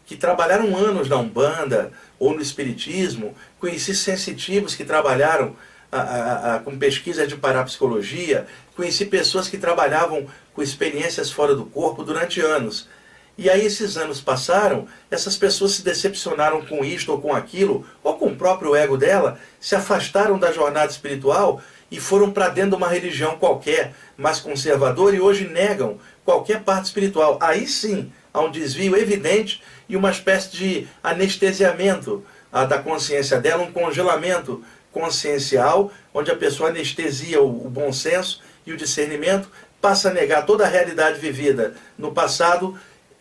que 0.06 0.16
trabalharam 0.16 0.76
anos 0.76 1.08
na 1.08 1.16
Umbanda 1.16 1.92
ou 2.18 2.34
no 2.34 2.42
Espiritismo. 2.42 3.34
Conheci 3.60 3.94
sensitivos 3.94 4.74
que 4.74 4.84
trabalharam 4.84 5.56
a, 5.90 6.00
a, 6.00 6.54
a, 6.54 6.58
com 6.60 6.78
pesquisa 6.78 7.26
de 7.26 7.36
parapsicologia. 7.36 8.46
Conheci 8.76 9.06
pessoas 9.06 9.48
que 9.48 9.58
trabalhavam 9.58 10.26
com 10.52 10.62
experiências 10.62 11.30
fora 11.30 11.54
do 11.54 11.64
corpo 11.64 12.02
durante 12.02 12.40
anos. 12.40 12.88
E 13.38 13.48
aí 13.48 13.64
esses 13.64 13.96
anos 13.96 14.20
passaram, 14.20 14.86
essas 15.10 15.36
pessoas 15.36 15.72
se 15.72 15.82
decepcionaram 15.82 16.60
com 16.62 16.84
isto 16.84 17.10
ou 17.10 17.20
com 17.20 17.34
aquilo, 17.34 17.86
ou 18.02 18.18
com 18.18 18.26
o 18.26 18.36
próprio 18.36 18.76
ego 18.76 18.98
dela, 18.98 19.38
se 19.58 19.74
afastaram 19.74 20.38
da 20.38 20.52
jornada 20.52 20.90
espiritual 20.90 21.62
e 21.90 21.98
foram 21.98 22.30
para 22.30 22.48
dentro 22.48 22.70
de 22.70 22.76
uma 22.76 22.88
religião 22.88 23.36
qualquer, 23.36 23.92
mais 24.16 24.38
conservadora, 24.38 25.16
e 25.16 25.20
hoje 25.20 25.48
negam 25.48 25.98
qualquer 26.24 26.62
parte 26.62 26.86
espiritual. 26.86 27.38
Aí 27.40 27.66
sim 27.66 28.12
há 28.32 28.40
um 28.40 28.50
desvio 28.50 28.96
evidente 28.96 29.62
e 29.88 29.96
uma 29.96 30.10
espécie 30.10 30.50
de 30.50 30.88
anestesiamento 31.02 32.24
ah, 32.52 32.64
da 32.64 32.78
consciência 32.78 33.40
dela, 33.40 33.62
um 33.62 33.72
congelamento 33.72 34.62
consciencial, 34.92 35.90
onde 36.12 36.30
a 36.30 36.36
pessoa 36.36 36.70
anestesia 36.70 37.40
o, 37.42 37.66
o 37.66 37.70
bom 37.70 37.92
senso 37.92 38.40
e 38.66 38.72
o 38.72 38.76
discernimento, 38.76 39.48
passa 39.80 40.10
a 40.10 40.12
negar 40.12 40.44
toda 40.44 40.64
a 40.64 40.68
realidade 40.68 41.18
vivida 41.18 41.74
no 41.96 42.12
passado 42.12 42.78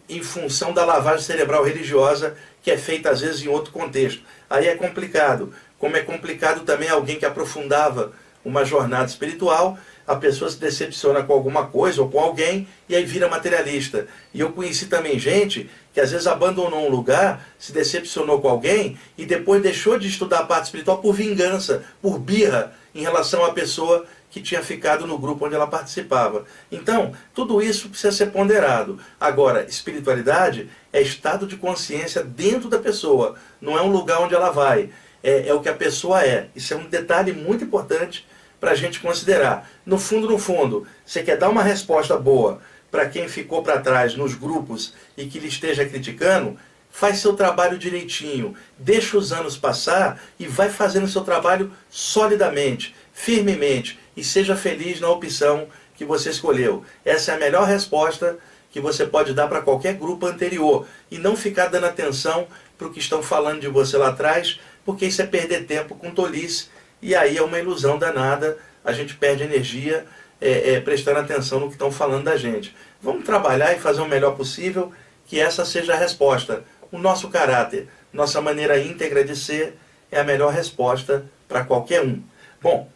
em 0.07 0.21
função 0.21 0.73
da 0.73 0.83
lavagem 0.83 1.23
cerebral 1.23 1.63
religiosa 1.63 2.35
que 2.61 2.71
é 2.71 2.77
feita 2.77 3.09
às 3.09 3.21
vezes 3.21 3.41
em 3.41 3.47
outro 3.47 3.71
contexto. 3.71 4.21
Aí 4.49 4.67
é 4.67 4.75
complicado. 4.75 5.53
Como 5.77 5.95
é 5.95 6.01
complicado 6.01 6.65
também 6.65 6.89
alguém 6.89 7.17
que 7.17 7.25
aprofundava 7.25 8.11
uma 8.43 8.63
jornada 8.63 9.05
espiritual, 9.05 9.77
a 10.07 10.15
pessoa 10.15 10.49
se 10.49 10.57
decepciona 10.57 11.21
com 11.21 11.33
alguma 11.33 11.67
coisa 11.67 12.01
ou 12.01 12.09
com 12.09 12.19
alguém 12.19 12.67
e 12.87 12.95
aí 12.95 13.05
vira 13.05 13.29
materialista. 13.29 14.07
E 14.33 14.39
eu 14.39 14.51
conheci 14.51 14.87
também 14.87 15.19
gente 15.19 15.69
que 15.93 16.01
às 16.01 16.11
vezes 16.11 16.25
abandonou 16.25 16.87
um 16.87 16.89
lugar, 16.89 17.45
se 17.59 17.71
decepcionou 17.71 18.41
com 18.41 18.49
alguém 18.49 18.97
e 19.17 19.25
depois 19.25 19.61
deixou 19.61 19.99
de 19.99 20.07
estudar 20.07 20.39
a 20.39 20.45
parte 20.45 20.65
espiritual 20.65 20.97
por 20.97 21.13
vingança, 21.13 21.83
por 22.01 22.17
birra 22.17 22.73
em 22.95 23.01
relação 23.01 23.45
à 23.45 23.53
pessoa 23.53 24.05
que 24.31 24.41
tinha 24.41 24.63
ficado 24.63 25.05
no 25.05 25.17
grupo 25.17 25.45
onde 25.45 25.55
ela 25.55 25.67
participava. 25.67 26.45
Então, 26.71 27.13
tudo 27.33 27.61
isso 27.61 27.89
precisa 27.89 28.11
ser 28.11 28.27
ponderado. 28.27 28.99
Agora, 29.19 29.63
espiritualidade 29.63 30.69
é 30.93 31.01
estado 31.01 31.45
de 31.45 31.55
consciência 31.55 32.23
dentro 32.23 32.69
da 32.69 32.79
pessoa, 32.79 33.35
não 33.61 33.77
é 33.77 33.81
um 33.81 33.91
lugar 33.91 34.21
onde 34.21 34.35
ela 34.35 34.49
vai. 34.49 34.89
É, 35.21 35.49
é 35.49 35.53
o 35.53 35.59
que 35.59 35.69
a 35.69 35.73
pessoa 35.73 36.23
é. 36.23 36.47
Isso 36.55 36.73
é 36.73 36.77
um 36.77 36.85
detalhe 36.85 37.33
muito 37.33 37.63
importante 37.63 38.25
para 38.59 38.71
a 38.71 38.75
gente 38.75 38.99
considerar. 38.99 39.69
No 39.85 39.97
fundo, 39.97 40.27
no 40.27 40.37
fundo, 40.37 40.85
você 41.05 41.23
quer 41.23 41.37
dar 41.37 41.49
uma 41.49 41.63
resposta 41.63 42.17
boa 42.17 42.59
para 42.91 43.07
quem 43.07 43.27
ficou 43.27 43.61
para 43.61 43.79
trás 43.79 44.15
nos 44.15 44.33
grupos 44.33 44.93
e 45.15 45.25
que 45.25 45.39
lhe 45.39 45.47
esteja 45.47 45.85
criticando, 45.85 46.57
faz 46.89 47.19
seu 47.19 47.33
trabalho 47.33 47.77
direitinho, 47.77 48.55
deixa 48.77 49.17
os 49.17 49.31
anos 49.31 49.55
passar 49.55 50.21
e 50.39 50.47
vai 50.47 50.69
fazendo 50.69 51.07
seu 51.07 51.21
trabalho 51.21 51.71
solidamente, 51.89 52.95
firmemente 53.13 53.99
e 54.17 54.23
seja 54.23 54.55
feliz 54.55 54.99
na 54.99 55.09
opção 55.09 55.67
que 55.95 56.03
você 56.03 56.29
escolheu. 56.29 56.83
Essa 57.05 57.31
é 57.31 57.35
a 57.35 57.39
melhor 57.39 57.67
resposta 57.67 58.37
que 58.71 58.79
você 58.79 59.05
pode 59.05 59.33
dar 59.33 59.47
para 59.47 59.61
qualquer 59.61 59.95
grupo 59.95 60.25
anterior 60.25 60.87
e 61.09 61.17
não 61.17 61.35
ficar 61.35 61.67
dando 61.67 61.85
atenção 61.85 62.47
para 62.77 62.87
o 62.87 62.91
que 62.91 62.99
estão 62.99 63.21
falando 63.21 63.61
de 63.61 63.67
você 63.67 63.97
lá 63.97 64.09
atrás, 64.09 64.59
porque 64.85 65.05
isso 65.05 65.21
é 65.21 65.25
perder 65.25 65.65
tempo 65.65 65.95
com 65.95 66.11
tolice 66.11 66.67
e 67.01 67.15
aí 67.15 67.37
é 67.37 67.41
uma 67.41 67.59
ilusão 67.59 67.97
danada, 67.97 68.57
a 68.83 68.91
gente 68.91 69.15
perde 69.15 69.43
energia 69.43 70.05
é, 70.41 70.73
é, 70.73 70.81
prestando 70.81 71.19
atenção 71.19 71.59
no 71.59 71.67
que 71.67 71.73
estão 71.73 71.91
falando 71.91 72.25
da 72.25 72.37
gente. 72.37 72.75
Vamos 73.01 73.25
trabalhar 73.25 73.73
e 73.73 73.79
fazer 73.79 74.01
o 74.01 74.07
melhor 74.07 74.35
possível, 74.35 74.91
que 75.27 75.39
essa 75.39 75.65
seja 75.65 75.93
a 75.93 75.97
resposta. 75.97 76.63
O 76.91 76.97
nosso 76.97 77.29
caráter, 77.29 77.87
nossa 78.11 78.41
maneira 78.41 78.79
íntegra 78.79 79.23
de 79.23 79.35
ser 79.35 79.77
é 80.11 80.19
a 80.19 80.23
melhor 80.23 80.51
resposta 80.51 81.25
para 81.47 81.63
qualquer 81.63 82.01
um. 82.01 82.21
Bom, 82.61 82.89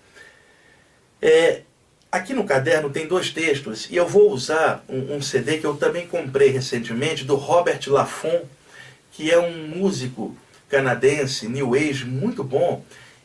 é, 1.22 1.62
aqui 2.12 2.34
no 2.34 2.44
caderno 2.44 2.90
tem 2.90 3.08
dois 3.08 3.30
textos 3.30 3.90
e 3.90 3.96
eu 3.96 4.08
vou 4.08 4.32
usar 4.32 4.84
um, 4.90 5.16
um, 5.16 5.22
CD 5.22 5.58
que 5.58 5.66
eu 5.66 5.76
também 5.76 6.08
comprei 6.08 6.50
recentemente 6.50 7.24
do 7.24 7.36
Robert 7.36 7.80
Laffont, 7.88 8.46
que 9.12 9.32
é 9.32 9.40
um 9.40 9.68
músico 9.68 10.36
canadense, 10.68 11.48
New 11.48 11.76
Age, 11.76 12.06
muito 12.06 12.44
bom. 12.44 12.84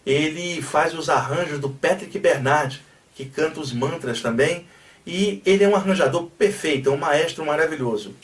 Ele 0.08 0.62
faz 0.62 0.94
os 0.94 1.10
arranjos 1.10 1.60
do 1.60 1.68
Patrick 1.68 2.18
Bernard, 2.18 2.82
que 3.14 3.26
canta 3.26 3.60
os 3.60 3.74
mantras 3.74 4.22
também, 4.22 4.66
e 5.06 5.42
ele 5.44 5.62
é 5.62 5.68
um 5.68 5.76
arranjador 5.76 6.30
perfeito, 6.30 6.88
é 6.88 6.92
um 6.92 6.96
maestro 6.96 7.44
maravilhoso. 7.44 8.14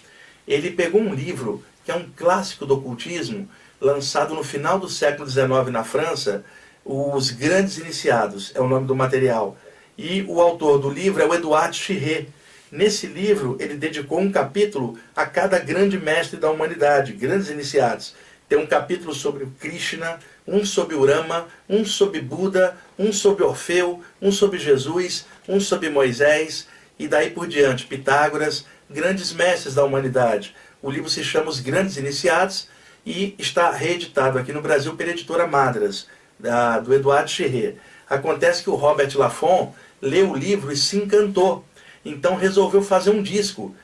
Ele 0.49 0.71
pegou 0.71 0.99
um 0.99 1.15
livro 1.15 1.63
que 1.85 1.91
é 1.91 1.95
um 1.95 2.09
clássico 2.17 2.65
do 2.65 2.79
ocultismo, 2.79 3.47
lançado 3.79 4.35
no 4.35 4.43
final 4.43 4.79
do 4.79 4.89
século 4.89 5.29
XIX 5.29 5.71
na 5.71 5.85
França, 5.85 6.43
Os 6.83 7.31
Grandes 7.31 7.77
Iniciados, 7.77 8.51
é 8.55 8.63
o 8.63 8.67
nome 8.67 8.87
do 8.87 8.97
material. 8.97 9.55
E 9.99 10.23
o 10.23 10.41
autor 10.41 10.79
do 10.79 10.89
livro 10.89 11.23
é 11.23 11.27
o 11.27 11.35
Eduardo 11.35 11.77
Chiré. 11.77 12.29
Nesse 12.73 13.07
livro, 13.07 13.59
ele 13.61 13.75
dedicou 13.75 14.21
um 14.21 14.33
capítulo 14.33 14.99
a 15.15 15.27
cada 15.27 15.59
grande 15.59 15.99
mestre 15.99 16.39
da 16.39 16.51
humanidade, 16.51 17.13
grandes 17.13 17.51
iniciados. 17.51 18.15
Tem 18.49 18.59
um 18.59 18.67
capítulo 18.67 19.15
sobre 19.15 19.47
Krishna, 19.61 20.19
um 20.47 20.65
sobre 20.65 20.95
Urama, 20.95 21.47
um 21.69 21.85
sobre 21.85 22.21
Buda, 22.21 22.77
um 22.99 23.13
sobre 23.13 23.45
Orfeu, 23.45 24.03
um 24.21 24.31
sobre 24.31 24.59
Jesus, 24.59 25.27
um 25.49 25.59
sobre 25.59 25.89
Moisés, 25.89 26.67
e 26.99 27.09
daí 27.09 27.31
por 27.31 27.47
diante, 27.47 27.87
Pitágoras, 27.87 28.65
grandes 28.89 29.33
mestres 29.33 29.75
da 29.75 29.85
humanidade. 29.85 30.55
O 30.83 30.91
livro 30.91 31.09
se 31.09 31.25
chama 31.25 31.51
Os 31.51 31.61
Grandes 31.61 31.97
Iniciados 31.97 32.69
e 33.05 33.35
está 33.39 33.71
reeditado 33.71 34.39
aqui 34.39 34.53
no 34.53 34.63
Brasil 34.63 34.95
pela 34.95 35.11
editora 35.11 35.47
Madras, 35.47 36.07
da, 36.39 36.79
do 36.79 36.93
Eduardo 36.95 37.31
Cherré. 37.31 37.75
Acontece 38.09 38.63
que 38.63 38.71
o 38.71 38.75
Robert 38.75 39.11
Laffont 39.17 39.73
leu 40.01 40.31
o 40.31 40.37
livro 40.37 40.71
e 40.71 40.77
se 40.77 40.97
encantou. 40.97 41.65
Então 42.05 42.37
resolveu 42.37 42.83
fazer 42.83 43.11
um 43.11 43.23
disco 43.23 43.75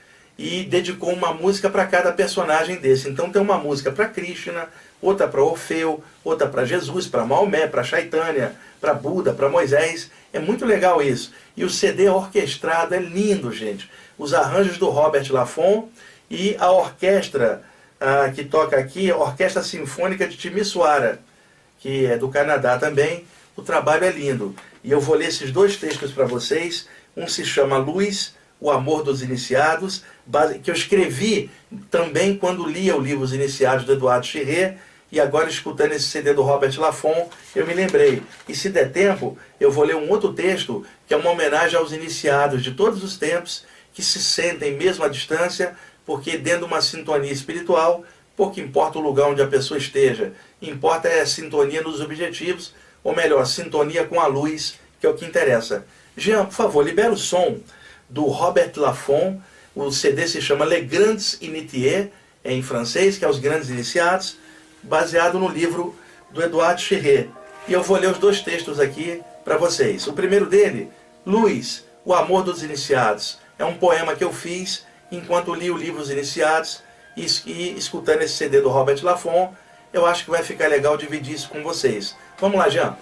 e 0.41 0.65
dedicou 0.65 1.13
uma 1.13 1.35
música 1.35 1.69
para 1.69 1.85
cada 1.85 2.11
personagem 2.13 2.77
desse. 2.77 3.11
Então 3.11 3.31
tem 3.31 3.43
uma 3.43 3.59
música 3.59 3.93
para 3.93 4.09
Krishna, 4.09 4.71
outra 4.99 5.29
para 5.29 5.43
Orfeu, 5.43 6.03
outra 6.25 6.49
para 6.49 6.65
Jesus, 6.65 7.07
para 7.07 7.27
Maomé, 7.27 7.67
para 7.67 7.85
Chaitanya, 7.85 8.57
para 8.81 8.95
Buda, 8.95 9.35
para 9.35 9.51
Moisés. 9.51 10.11
É 10.33 10.39
muito 10.39 10.65
legal 10.65 11.03
isso. 11.03 11.31
E 11.55 11.63
o 11.63 11.69
CD 11.69 12.09
orquestrado 12.09 12.95
é 12.95 12.99
lindo, 12.99 13.53
gente. 13.53 13.91
Os 14.17 14.33
arranjos 14.33 14.79
do 14.79 14.89
Robert 14.89 15.31
Laffont 15.31 15.89
e 16.31 16.57
a 16.59 16.71
orquestra 16.73 17.63
ah, 18.01 18.33
que 18.35 18.43
toca 18.43 18.79
aqui, 18.79 19.11
a 19.11 19.19
Orquestra 19.19 19.63
Sinfônica 19.63 20.27
de 20.27 20.39
Timisoara, 20.39 21.21
que 21.81 22.07
é 22.07 22.17
do 22.17 22.31
Canadá 22.31 22.79
também. 22.79 23.27
O 23.55 23.61
trabalho 23.61 24.07
é 24.07 24.11
lindo. 24.11 24.57
E 24.83 24.91
eu 24.91 25.01
vou 25.03 25.17
ler 25.17 25.29
esses 25.29 25.53
dois 25.53 25.77
textos 25.77 26.13
para 26.13 26.25
vocês. 26.25 26.89
Um 27.15 27.29
se 27.29 27.45
chama 27.45 27.77
Luz, 27.77 28.35
o 28.61 28.71
Amor 28.71 29.03
dos 29.03 29.23
Iniciados, 29.23 30.05
que 30.63 30.71
eu 30.71 30.75
escrevi 30.75 31.51
também 31.91 32.37
quando 32.37 32.67
lia 32.67 32.97
o 32.97 33.01
livro 33.01 33.25
Os 33.25 33.33
Iniciados 33.33 33.85
do 33.85 33.93
Eduardo 33.93 34.27
Chirré, 34.27 34.77
e 35.13 35.19
agora 35.19 35.49
escutando 35.49 35.93
esse 35.93 36.07
CD 36.07 36.33
do 36.33 36.43
Robert 36.43 36.79
Laffont, 36.79 37.31
eu 37.57 37.67
me 37.67 37.75
lembrei. 37.75 38.23
E 38.49 38.55
se 38.55 38.69
der 38.69 38.93
tempo, 38.93 39.37
eu 39.59 39.71
vou 39.71 39.83
ler 39.83 39.97
um 39.97 40.09
outro 40.09 40.33
texto 40.33 40.87
que 41.07 41.13
é 41.13 41.17
uma 41.17 41.31
homenagem 41.31 41.77
aos 41.77 41.91
iniciados 41.91 42.63
de 42.63 42.73
todos 42.73 43.03
os 43.03 43.17
tempos 43.17 43.65
que 43.93 44.03
se 44.03 44.23
sentem 44.23 44.77
mesmo 44.77 45.05
à 45.05 45.09
distância, 45.09 45.75
porque 46.07 46.39
dentro 46.39 46.61
de 46.61 46.67
uma 46.67 46.81
sintonia 46.81 47.33
espiritual, 47.33 48.05
pouco 48.37 48.61
importa 48.61 48.99
o 48.99 49.03
lugar 49.03 49.29
onde 49.29 49.43
a 49.43 49.49
pessoa 49.49 49.79
esteja, 49.79 50.33
importa 50.63 51.09
é 51.09 51.23
a 51.23 51.27
sintonia 51.27 51.83
nos 51.83 52.01
objetivos, 52.01 52.73
ou 53.03 53.15
melhor, 53.15 53.45
sintonia 53.47 54.07
com 54.07 54.21
a 54.21 54.27
luz, 54.27 54.79
que 55.01 55.07
é 55.07 55.11
o 55.11 55.15
que 55.15 55.25
interessa. 55.25 55.85
Jean, 56.17 56.45
por 56.45 56.55
favor, 56.55 56.85
libera 56.85 57.13
o 57.13 57.17
som 57.17 57.59
do 58.11 58.25
Robert 58.25 58.73
Laffont, 58.77 59.41
o 59.75 59.91
CD 59.91 60.27
se 60.27 60.43
chama 60.43 60.65
Les 60.65 60.87
Grands 60.87 61.39
Initiés, 61.41 62.09
em 62.45 62.63
francês, 62.63 63.17
que 63.17 63.25
é 63.25 63.29
os 63.29 63.39
grandes 63.39 63.71
iniciados, 63.71 64.37
baseado 64.83 65.39
no 65.39 65.49
livro 65.49 65.95
do 66.31 66.43
Eduardo 66.43 66.81
Cherré. 66.81 67.29
E 67.69 67.73
eu 67.73 67.83
vou 67.83 67.97
ler 67.97 68.11
os 68.11 68.19
dois 68.19 68.41
textos 68.41 68.81
aqui 68.81 69.23
para 69.45 69.57
vocês. 69.57 70.07
O 70.07 70.13
primeiro 70.13 70.47
dele, 70.47 70.91
Luz, 71.25 71.85
o 72.05 72.15
amor 72.15 72.43
dos 72.43 72.63
iniciados. 72.63 73.39
É 73.59 73.65
um 73.65 73.77
poema 73.77 74.15
que 74.15 74.25
eu 74.25 74.33
fiz 74.33 74.85
enquanto 75.13 75.55
li 75.55 75.71
o 75.71 75.77
livro 75.77 76.01
Os 76.01 76.11
Iniciados 76.11 76.83
e, 77.17 77.27
e 77.47 77.77
escutando 77.77 78.23
esse 78.23 78.35
CD 78.35 78.61
do 78.61 78.71
Robert 78.71 78.99
Laffont. 79.03 79.53
Eu 79.93 80.07
acho 80.07 80.25
que 80.25 80.31
vai 80.31 80.43
ficar 80.43 80.69
legal 80.69 80.97
dividir 80.97 81.35
isso 81.35 81.49
com 81.49 81.63
vocês. 81.63 82.17
Vamos 82.39 82.59
lá, 82.59 82.69
Jean. 82.69 82.97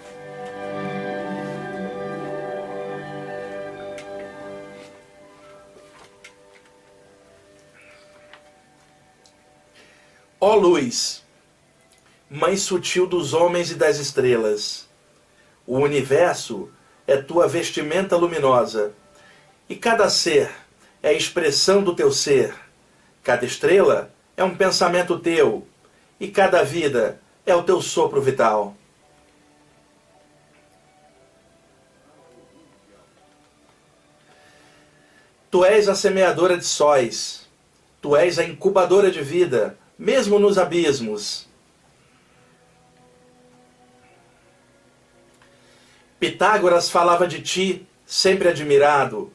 Ó 10.41 10.55
luz, 10.55 11.21
mãe 12.29 12.55
sutil 12.55 13.05
dos 13.05 13.33
homens 13.33 13.71
e 13.71 13.75
das 13.75 13.97
estrelas. 13.97 14.87
O 15.67 15.77
universo 15.79 16.69
é 17.05 17.17
tua 17.17 17.45
vestimenta 17.45 18.15
luminosa, 18.15 18.93
e 19.67 19.75
cada 19.75 20.09
ser 20.09 20.49
é 21.03 21.09
a 21.09 21.13
expressão 21.13 21.83
do 21.83 21.93
teu 21.93 22.09
ser. 22.09 22.55
Cada 23.21 23.45
estrela 23.45 24.13
é 24.37 24.43
um 24.43 24.55
pensamento 24.55 25.19
teu, 25.19 25.67
e 26.17 26.29
cada 26.29 26.63
vida 26.63 27.19
é 27.45 27.53
o 27.53 27.63
teu 27.63 27.81
sopro 27.81 28.21
vital. 28.21 28.77
Tu 35.51 35.65
és 35.65 35.89
a 35.89 35.95
semeadora 35.95 36.57
de 36.57 36.65
sóis, 36.65 37.49
tu 38.01 38.15
és 38.15 38.39
a 38.39 38.45
incubadora 38.45 39.11
de 39.11 39.21
vida, 39.21 39.77
mesmo 39.99 40.39
nos 40.39 40.57
abismos. 40.57 41.45
Pitágoras 46.17 46.89
falava 46.89 47.27
de 47.27 47.41
ti, 47.41 47.87
sempre 48.05 48.47
admirado. 48.47 49.31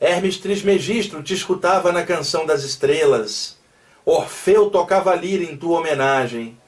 Hermes 0.00 0.38
Trismegistro 0.38 1.22
te 1.22 1.34
escutava 1.34 1.92
na 1.92 2.04
canção 2.04 2.44
das 2.44 2.64
estrelas. 2.64 3.58
Orfeu 4.04 4.70
tocava 4.70 5.14
lira 5.14 5.44
em 5.44 5.56
tua 5.56 5.78
homenagem. 5.78 6.58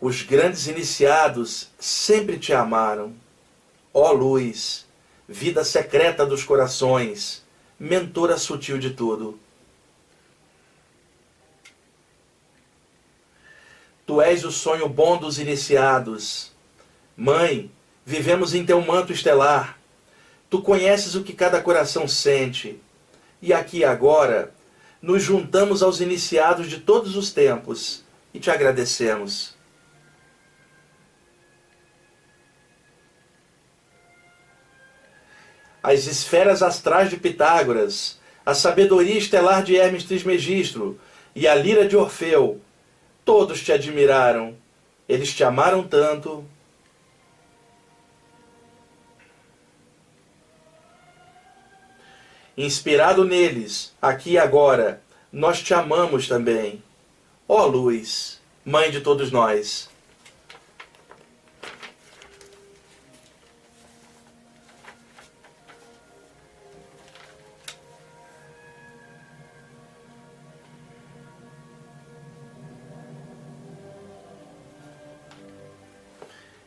Os 0.00 0.22
grandes 0.22 0.66
iniciados 0.66 1.68
sempre 1.78 2.38
te 2.38 2.54
amaram. 2.54 3.14
Ó 3.92 4.12
luz, 4.12 4.86
vida 5.28 5.62
secreta 5.62 6.24
dos 6.24 6.42
corações, 6.42 7.44
mentora 7.80 8.36
sutil 8.36 8.76
de 8.76 8.90
tudo. 8.90 9.40
Tu 14.04 14.20
és 14.20 14.44
o 14.44 14.52
sonho 14.52 14.86
bom 14.86 15.16
dos 15.16 15.38
iniciados. 15.38 16.52
Mãe, 17.16 17.70
vivemos 18.04 18.54
em 18.54 18.66
teu 18.66 18.82
manto 18.82 19.14
estelar. 19.14 19.78
Tu 20.50 20.60
conheces 20.60 21.14
o 21.14 21.22
que 21.22 21.32
cada 21.32 21.62
coração 21.62 22.06
sente. 22.06 22.78
E 23.40 23.50
aqui 23.52 23.82
agora, 23.82 24.52
nos 25.00 25.22
juntamos 25.22 25.82
aos 25.82 26.00
iniciados 26.00 26.68
de 26.68 26.80
todos 26.80 27.16
os 27.16 27.32
tempos 27.32 28.04
e 28.34 28.38
te 28.38 28.50
agradecemos. 28.50 29.54
As 35.82 36.06
esferas 36.06 36.62
astrais 36.62 37.10
de 37.10 37.16
Pitágoras, 37.16 38.18
a 38.44 38.54
sabedoria 38.54 39.16
estelar 39.16 39.62
de 39.62 39.76
Hermes 39.76 40.04
Trismegistro 40.04 40.98
e 41.34 41.46
a 41.48 41.54
lira 41.54 41.86
de 41.86 41.96
Orfeu 41.96 42.60
Todos 43.24 43.62
te 43.62 43.72
admiraram. 43.72 44.56
Eles 45.08 45.34
te 45.34 45.44
amaram 45.44 45.82
tanto. 45.82 46.44
Inspirado 52.56 53.24
neles, 53.24 53.94
aqui 54.00 54.32
e 54.32 54.38
agora, 54.38 55.02
nós 55.32 55.62
te 55.62 55.72
amamos 55.72 56.28
também. 56.28 56.82
Ó 57.48 57.64
luz, 57.66 58.40
mãe 58.64 58.90
de 58.90 59.00
todos 59.00 59.30
nós. 59.30 59.89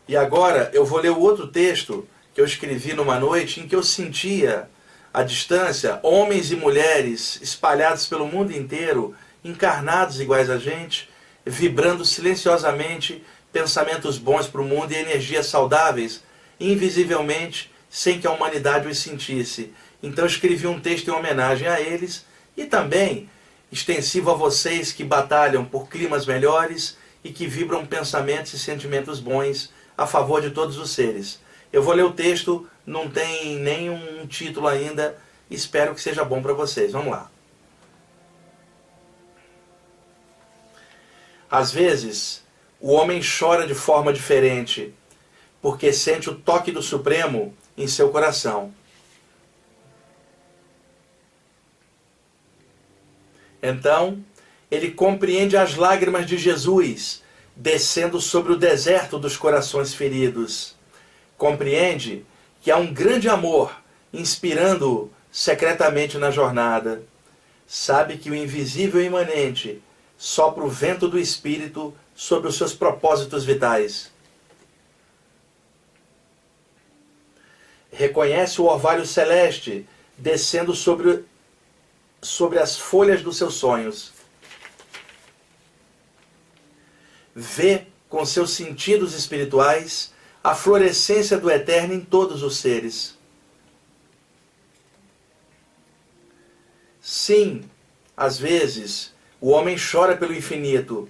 E 0.08 0.18
agora 0.18 0.70
eu 0.74 0.86
vou 0.86 1.00
ler 1.00 1.12
o 1.12 1.20
outro 1.20 1.48
texto 1.48 2.08
que 2.34 2.42
eu 2.42 2.46
escrevi 2.46 2.94
numa 2.94 3.20
noite 3.20 3.62
em 3.62 3.68
que 3.68 3.76
eu 3.76 3.84
sentia 3.84 4.70
à 5.14 5.24
distância 5.24 6.00
homens 6.04 6.52
e 6.52 6.56
mulheres 6.56 7.40
espalhados 7.42 8.08
pelo 8.08 8.28
mundo 8.28 8.52
inteiro, 8.52 9.16
encarnados 9.44 10.20
iguais 10.20 10.50
a 10.50 10.58
gente, 10.58 11.10
vibrando 11.46 12.04
silenciosamente 12.04 13.24
pensamentos 13.52 14.18
bons 14.18 14.48
para 14.48 14.62
o 14.62 14.66
mundo 14.66 14.92
e 14.92 14.96
energias 14.96 15.46
saudáveis, 15.46 16.24
invisivelmente, 16.60 17.72
sem 17.90 18.20
que 18.20 18.26
a 18.26 18.32
humanidade 18.32 18.88
os 18.88 18.98
sentisse. 18.98 19.72
Então 20.02 20.26
escrevi 20.26 20.66
um 20.66 20.80
texto 20.80 21.08
em 21.08 21.12
homenagem 21.12 21.68
a 21.68 21.80
eles 21.80 22.26
e 22.58 22.66
também 22.66 23.30
extensivo 23.72 24.32
a 24.32 24.36
vocês 24.36 24.92
que 24.92 25.04
batalham 25.04 25.64
por 25.64 25.88
climas 25.88 26.26
melhores 26.26 26.98
e 27.24 27.32
que 27.32 27.48
vibram 27.48 27.86
pensamentos 27.86 28.54
e 28.54 28.60
sentimentos 28.60 29.20
bons 29.20 29.72
a 29.98 30.06
favor 30.06 30.42
de 30.42 30.52
todos 30.52 30.78
os 30.78 30.92
seres. 30.92 31.40
Eu 31.72 31.82
vou 31.82 31.94
ler 31.94 32.04
o 32.04 32.14
texto, 32.14 32.68
não 32.86 33.10
tem 33.10 33.58
nenhum 33.58 34.26
título 34.28 34.68
ainda, 34.68 35.18
espero 35.50 35.96
que 35.96 36.02
seja 36.02 36.24
bom 36.24 36.42
para 36.42 36.54
vocês. 36.54 36.92
Vamos 36.92 37.12
lá. 37.12 37.32
Às 41.50 41.72
vezes, 41.72 42.44
o 42.80 42.92
homem 42.92 43.22
chora 43.22 43.66
de 43.68 43.76
forma 43.76 44.12
diferente, 44.12 44.94
porque 45.62 45.94
sente 45.94 46.30
o 46.30 46.36
toque 46.36 46.72
do 46.72 46.82
Supremo 46.82 47.56
em 47.78 47.88
seu 47.88 48.10
coração. 48.10 48.74
Então, 53.62 54.24
ele 54.70 54.92
compreende 54.92 55.56
as 55.56 55.76
lágrimas 55.76 56.26
de 56.26 56.38
Jesus 56.38 57.23
descendo 57.56 58.20
sobre 58.20 58.54
o 58.54 58.58
deserto 58.58 59.20
dos 59.20 59.38
corações 59.38 59.94
feridos 59.94 60.76
compreende 61.44 62.26
que 62.62 62.72
há 62.72 62.78
um 62.78 62.94
grande 62.94 63.28
amor 63.28 63.76
inspirando-o 64.14 65.12
secretamente 65.30 66.18
na 66.18 66.32
jornada. 66.32 67.04
Sabe 67.68 68.18
que 68.18 68.30
o 68.30 68.36
invisível 68.36 69.02
e 69.02 69.08
imanente 69.08 69.84
sopra 70.18 70.64
o 70.64 70.70
vento 70.70 71.10
do 71.10 71.20
Espírito 71.20 71.94
sobre 72.16 72.48
os 72.48 72.56
seus 72.56 72.74
propósitos 72.74 73.44
vitais. 73.44 74.10
Reconhece 77.92 78.62
o 78.62 78.66
orvalho 78.66 79.06
celeste 79.06 79.86
descendo 80.18 80.74
sobre, 80.74 81.26
sobre 82.22 82.58
as 82.58 82.78
folhas 82.78 83.22
dos 83.22 83.36
seus 83.36 83.56
sonhos. 83.56 84.13
Vê 87.36 87.88
com 88.10 88.26
seus 88.26 88.52
sentidos 88.52 89.14
espirituais 89.14 90.14
a 90.44 90.54
florescência 90.54 91.38
do 91.38 91.50
eterno 91.50 91.94
em 91.94 92.02
todos 92.02 92.44
os 92.44 92.58
seres. 92.58 93.18
Sim, 97.02 97.64
às 98.16 98.38
vezes, 98.38 99.14
o 99.42 99.50
homem 99.50 99.76
chora 99.78 100.16
pelo 100.16 100.34
infinito, 100.34 101.10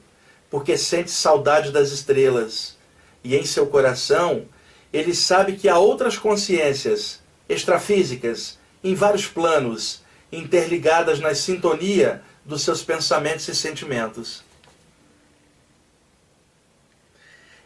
porque 0.50 0.78
sente 0.78 1.12
saudade 1.12 1.72
das 1.72 1.92
estrelas, 1.92 2.78
e 3.24 3.36
em 3.36 3.46
seu 3.46 3.68
coração 3.68 4.48
ele 4.92 5.14
sabe 5.16 5.54
que 5.54 5.68
há 5.68 5.78
outras 5.78 6.18
consciências 6.18 7.20
extrafísicas 7.50 8.60
em 8.84 8.94
vários 8.94 9.26
planos, 9.26 10.04
interligadas 10.32 11.20
na 11.20 11.34
sintonia 11.34 12.22
dos 12.46 12.62
seus 12.62 12.84
pensamentos 12.84 13.48
e 13.48 13.56
sentimentos. 13.56 14.44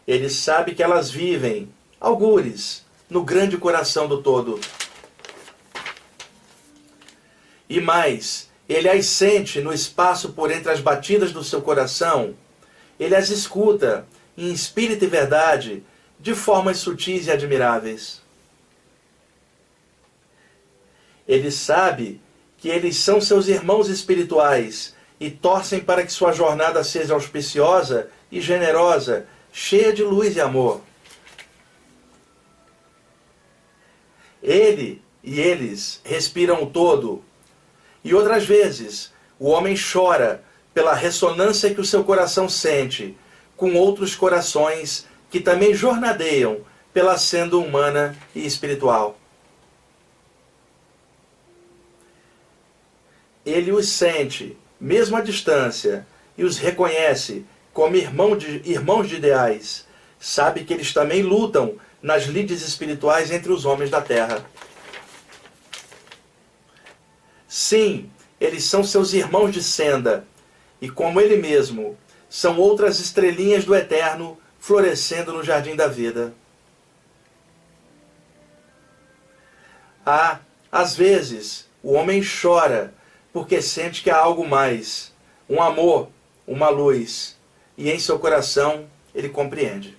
Ele 0.08 0.30
sabe 0.30 0.74
que 0.74 0.82
elas 0.82 1.12
vivem, 1.12 1.70
algures, 2.00 2.86
no 3.10 3.24
grande 3.24 3.58
coração 3.58 4.08
do 4.08 4.22
todo. 4.22 4.60
E 7.70 7.82
mais, 7.82 8.50
ele 8.70 8.88
as 8.88 9.08
sente 9.08 9.60
no 9.60 9.74
espaço 9.74 10.32
por 10.32 10.50
entre 10.50 10.72
as 10.72 10.80
batidas 10.80 11.34
do 11.34 11.44
seu 11.44 11.62
coração. 11.62 12.36
Ele 12.98 13.16
as 13.16 13.30
escuta, 13.30 14.08
em 14.38 14.54
espírito 14.54 15.04
e 15.04 15.08
verdade, 15.08 15.84
de 16.18 16.34
formas 16.34 16.78
sutis 16.78 17.28
e 17.28 17.32
admiráveis. 17.32 18.22
Ele 21.28 21.52
sabe 21.52 22.22
que 22.58 22.70
eles 22.70 22.96
são 22.96 23.20
seus 23.20 23.50
irmãos 23.50 23.90
espirituais 23.90 24.96
e 25.20 25.30
torcem 25.30 25.82
para 25.82 26.06
que 26.06 26.12
sua 26.12 26.32
jornada 26.32 26.82
seja 26.84 27.14
auspiciosa 27.14 28.10
e 28.32 28.40
generosa 28.40 29.28
cheia 29.60 29.92
de 29.92 30.04
luz 30.04 30.36
e 30.36 30.40
amor. 30.40 30.82
Ele 34.42 35.02
e 35.24 35.40
eles 35.40 36.00
respiram 36.06 36.62
o 36.62 36.70
todo. 36.70 37.26
E 38.04 38.14
outras 38.14 38.46
vezes, 38.46 39.12
o 39.40 39.50
homem 39.50 39.76
chora 39.76 40.44
pela 40.76 40.94
ressonância 40.94 41.74
que 41.74 41.82
o 41.82 41.86
seu 41.86 42.04
coração 42.04 42.48
sente 42.48 43.18
com 43.58 43.74
outros 43.74 44.16
corações 44.16 45.08
que 45.28 45.40
também 45.40 45.74
jornadeiam 45.74 46.62
pela 46.94 47.18
senda 47.18 47.58
humana 47.58 48.16
e 48.36 48.46
espiritual. 48.46 49.18
Ele 53.44 53.72
os 53.72 53.90
sente, 53.90 54.56
mesmo 54.80 55.18
à 55.18 55.22
distância, 55.22 56.06
e 56.38 56.44
os 56.44 56.60
reconhece 56.60 57.44
como 57.78 57.96
irmão 57.96 58.36
de, 58.36 58.60
irmãos 58.66 59.08
de 59.08 59.18
ideais, 59.18 59.86
sabe 60.20 60.64
que 60.64 60.74
eles 60.74 60.92
também 60.92 61.22
lutam 61.22 61.78
nas 62.02 62.24
lides 62.24 62.64
espirituais 62.64 63.30
entre 63.30 63.52
os 63.52 63.66
homens 63.66 63.92
da 63.92 64.02
terra. 64.02 64.44
Sim, 67.48 68.10
eles 68.42 68.64
são 68.64 68.84
seus 68.84 69.14
irmãos 69.14 69.52
de 69.52 69.62
senda, 69.62 70.26
e 70.82 70.90
como 70.90 71.22
ele 71.22 71.38
mesmo, 71.38 71.96
são 72.28 72.58
outras 72.58 73.00
estrelinhas 73.00 73.64
do 73.64 73.76
eterno 73.76 74.40
florescendo 74.60 75.32
no 75.32 75.44
jardim 75.44 75.76
da 75.76 75.88
vida. 75.88 76.34
Ah, 80.04 80.40
às 80.72 80.96
vezes, 80.96 81.70
o 81.84 81.94
homem 81.94 82.24
chora 82.24 82.92
porque 83.32 83.62
sente 83.62 84.02
que 84.02 84.10
há 84.10 84.18
algo 84.18 84.48
mais, 84.48 85.14
um 85.48 85.62
amor, 85.62 86.10
uma 86.48 86.70
luz 86.70 87.37
e 87.78 87.90
em 87.90 88.00
seu 88.00 88.18
coração 88.18 88.86
ele 89.14 89.30
compreende. 89.30 89.97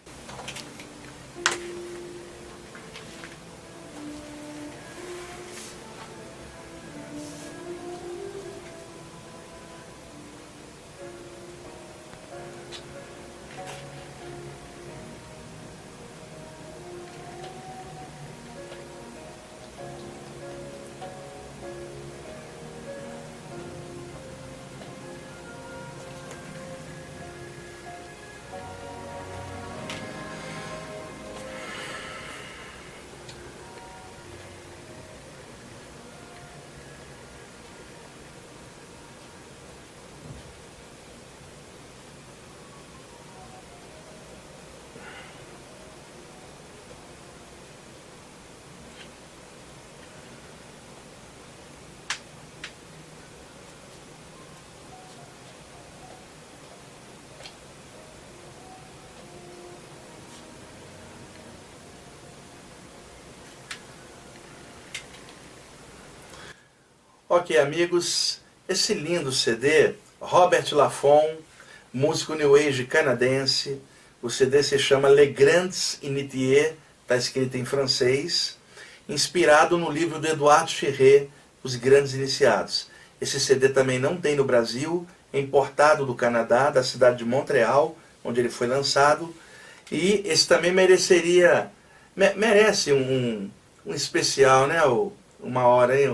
Ok, 67.31 67.59
amigos, 67.59 68.41
esse 68.67 68.95
lindo 68.95 69.31
CD, 69.31 69.93
Robert 70.19 70.65
Laffont, 70.73 71.29
músico 71.93 72.35
New 72.35 72.57
Age 72.57 72.87
canadense. 72.87 73.83
O 74.23 74.31
CD 74.31 74.63
se 74.63 74.79
chama 74.79 75.11
Les 75.11 75.31
Grands 75.35 75.99
Initiés, 76.01 76.73
está 77.03 77.19
escrito 77.19 77.59
em 77.59 77.67
francês, 77.67 78.57
inspirado 79.07 79.77
no 79.77 79.91
livro 79.91 80.19
do 80.19 80.27
Eduardo 80.27 80.71
Chirret, 80.71 81.29
Os 81.63 81.77
Grandes 81.77 82.15
Iniciados. 82.15 82.89
Esse 83.21 83.39
CD 83.39 83.69
também 83.69 83.99
não 83.99 84.17
tem 84.17 84.35
no 84.35 84.45
Brasil, 84.45 85.07
é 85.31 85.39
importado 85.39 86.07
do 86.07 86.15
Canadá, 86.15 86.71
da 86.71 86.83
cidade 86.83 87.19
de 87.19 87.27
Montreal, 87.27 87.95
onde 88.25 88.41
ele 88.41 88.49
foi 88.49 88.67
lançado. 88.67 89.35
E 89.93 90.23
esse 90.25 90.49
também 90.49 90.73
mereceria, 90.73 91.71
me, 92.17 92.33
merece 92.33 92.91
um, 92.91 93.51
um, 93.85 93.93
especial, 93.93 94.67
né? 94.67 94.81
Uma 95.41 95.67
hora 95.67 95.93
aí. 95.93 96.09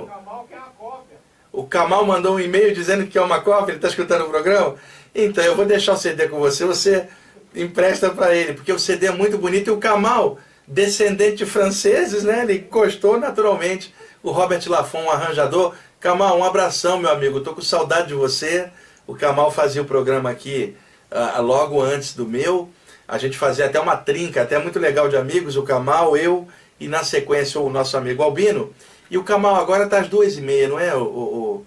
O 1.54 1.62
Kamal 1.62 2.04
mandou 2.04 2.34
um 2.34 2.40
e-mail 2.40 2.74
dizendo 2.74 3.04
que 3.04 3.12
quer 3.12 3.20
uma 3.20 3.40
cópia, 3.40 3.70
ele 3.70 3.78
está 3.78 3.86
escutando 3.86 4.22
o 4.22 4.28
programa. 4.28 4.74
Então 5.14 5.44
eu 5.44 5.54
vou 5.54 5.64
deixar 5.64 5.92
o 5.92 5.96
CD 5.96 6.26
com 6.26 6.40
você, 6.40 6.64
você 6.64 7.06
empresta 7.54 8.10
para 8.10 8.34
ele, 8.34 8.54
porque 8.54 8.72
o 8.72 8.78
CD 8.78 9.06
é 9.06 9.12
muito 9.12 9.38
bonito 9.38 9.68
e 9.68 9.70
o 9.70 9.76
Kamal, 9.76 10.36
descendente 10.66 11.36
de 11.36 11.46
franceses, 11.46 12.24
né? 12.24 12.42
Ele 12.42 12.58
gostou 12.58 13.20
naturalmente. 13.20 13.94
O 14.20 14.32
Robert 14.32 14.62
Lafon, 14.66 15.04
um 15.04 15.10
arranjador. 15.10 15.74
Kamal, 16.00 16.36
um 16.36 16.42
abração, 16.42 16.98
meu 16.98 17.12
amigo. 17.12 17.38
Estou 17.38 17.54
com 17.54 17.62
saudade 17.62 18.08
de 18.08 18.14
você. 18.14 18.68
O 19.06 19.14
Kamal 19.14 19.52
fazia 19.52 19.80
o 19.80 19.84
programa 19.84 20.30
aqui 20.30 20.76
uh, 21.12 21.40
logo 21.40 21.80
antes 21.80 22.14
do 22.14 22.26
meu. 22.26 22.68
A 23.06 23.16
gente 23.16 23.38
fazia 23.38 23.66
até 23.66 23.78
uma 23.78 23.96
trinca, 23.96 24.42
até 24.42 24.58
muito 24.58 24.80
legal 24.80 25.08
de 25.08 25.16
amigos, 25.16 25.56
o 25.56 25.62
Kamal, 25.62 26.16
eu 26.16 26.48
e 26.80 26.88
na 26.88 27.04
sequência 27.04 27.60
o 27.60 27.70
nosso 27.70 27.96
amigo 27.96 28.24
Albino. 28.24 28.74
E 29.10 29.18
o 29.18 29.24
Kamal 29.24 29.56
agora 29.56 29.84
está 29.84 29.98
às 30.00 30.08
duas 30.08 30.36
e 30.36 30.40
meia, 30.40 30.68
não 30.68 30.78
é, 30.78 30.94
o, 30.94 31.02
o, 31.02 31.66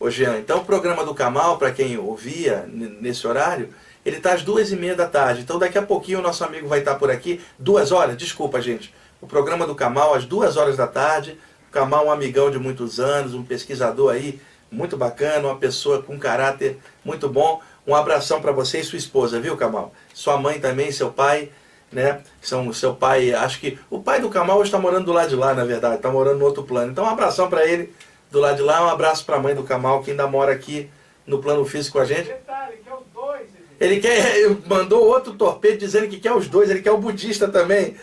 o 0.00 0.10
Jean? 0.10 0.38
Então 0.38 0.58
o 0.58 0.64
programa 0.64 1.04
do 1.04 1.14
Kamal, 1.14 1.58
para 1.58 1.70
quem 1.70 1.98
ouvia 1.98 2.68
nesse 2.72 3.26
horário, 3.26 3.68
ele 4.04 4.16
está 4.16 4.32
às 4.32 4.42
duas 4.42 4.72
e 4.72 4.76
meia 4.76 4.94
da 4.94 5.06
tarde. 5.06 5.42
Então 5.42 5.58
daqui 5.58 5.78
a 5.78 5.82
pouquinho 5.82 6.20
o 6.20 6.22
nosso 6.22 6.42
amigo 6.42 6.66
vai 6.66 6.78
estar 6.78 6.94
tá 6.94 6.98
por 6.98 7.10
aqui. 7.10 7.40
Duas 7.58 7.92
horas, 7.92 8.16
desculpa 8.16 8.60
gente. 8.60 8.94
O 9.20 9.26
programa 9.26 9.66
do 9.66 9.74
Kamal 9.74 10.14
às 10.14 10.24
duas 10.24 10.56
horas 10.56 10.76
da 10.76 10.86
tarde. 10.86 11.38
O 11.68 11.72
Kamal 11.72 12.06
um 12.06 12.10
amigão 12.10 12.50
de 12.50 12.58
muitos 12.58 12.98
anos, 12.98 13.34
um 13.34 13.44
pesquisador 13.44 14.12
aí 14.12 14.40
muito 14.70 14.96
bacana, 14.96 15.48
uma 15.48 15.56
pessoa 15.56 16.02
com 16.02 16.18
caráter 16.18 16.78
muito 17.04 17.28
bom. 17.28 17.60
Um 17.86 17.94
abração 17.94 18.40
para 18.40 18.52
você 18.52 18.80
e 18.80 18.84
sua 18.84 18.98
esposa, 18.98 19.40
viu, 19.40 19.56
Kamal? 19.56 19.92
Sua 20.14 20.36
mãe 20.36 20.60
também, 20.60 20.92
seu 20.92 21.10
pai, 21.10 21.50
né? 21.92 22.20
São 22.40 22.72
seu 22.72 22.94
pai, 22.94 23.32
acho 23.32 23.60
que 23.60 23.78
o 23.88 24.00
pai 24.00 24.20
do 24.20 24.30
Kamal 24.30 24.58
hoje 24.58 24.68
está 24.68 24.78
morando 24.78 25.06
do 25.06 25.12
lado 25.12 25.28
de 25.28 25.36
lá, 25.36 25.54
na 25.54 25.64
verdade, 25.64 25.96
está 25.96 26.10
morando 26.10 26.38
no 26.38 26.44
outro 26.44 26.62
plano. 26.62 26.92
Então, 26.92 27.04
um 27.04 27.08
abração 27.08 27.48
para 27.48 27.66
ele 27.66 27.92
do 28.30 28.38
lado 28.38 28.56
de 28.56 28.62
lá, 28.62 28.84
um 28.84 28.88
abraço 28.88 29.24
para 29.24 29.36
a 29.36 29.40
mãe 29.40 29.54
do 29.54 29.64
Kamal 29.64 30.02
que 30.02 30.12
ainda 30.12 30.26
mora 30.26 30.52
aqui 30.52 30.88
no 31.26 31.40
plano 31.40 31.64
físico 31.64 31.98
com 31.98 32.02
a 32.02 32.04
gente. 32.04 32.32
Ele 33.80 33.98
quer, 33.98 34.48
mandou 34.66 35.06
outro 35.06 35.32
torpedo 35.34 35.78
dizendo 35.78 36.06
que 36.06 36.20
quer 36.20 36.32
os 36.32 36.48
dois, 36.48 36.70
ele 36.70 36.82
quer 36.82 36.92
o 36.92 36.98
budista 36.98 37.48
também. 37.48 37.96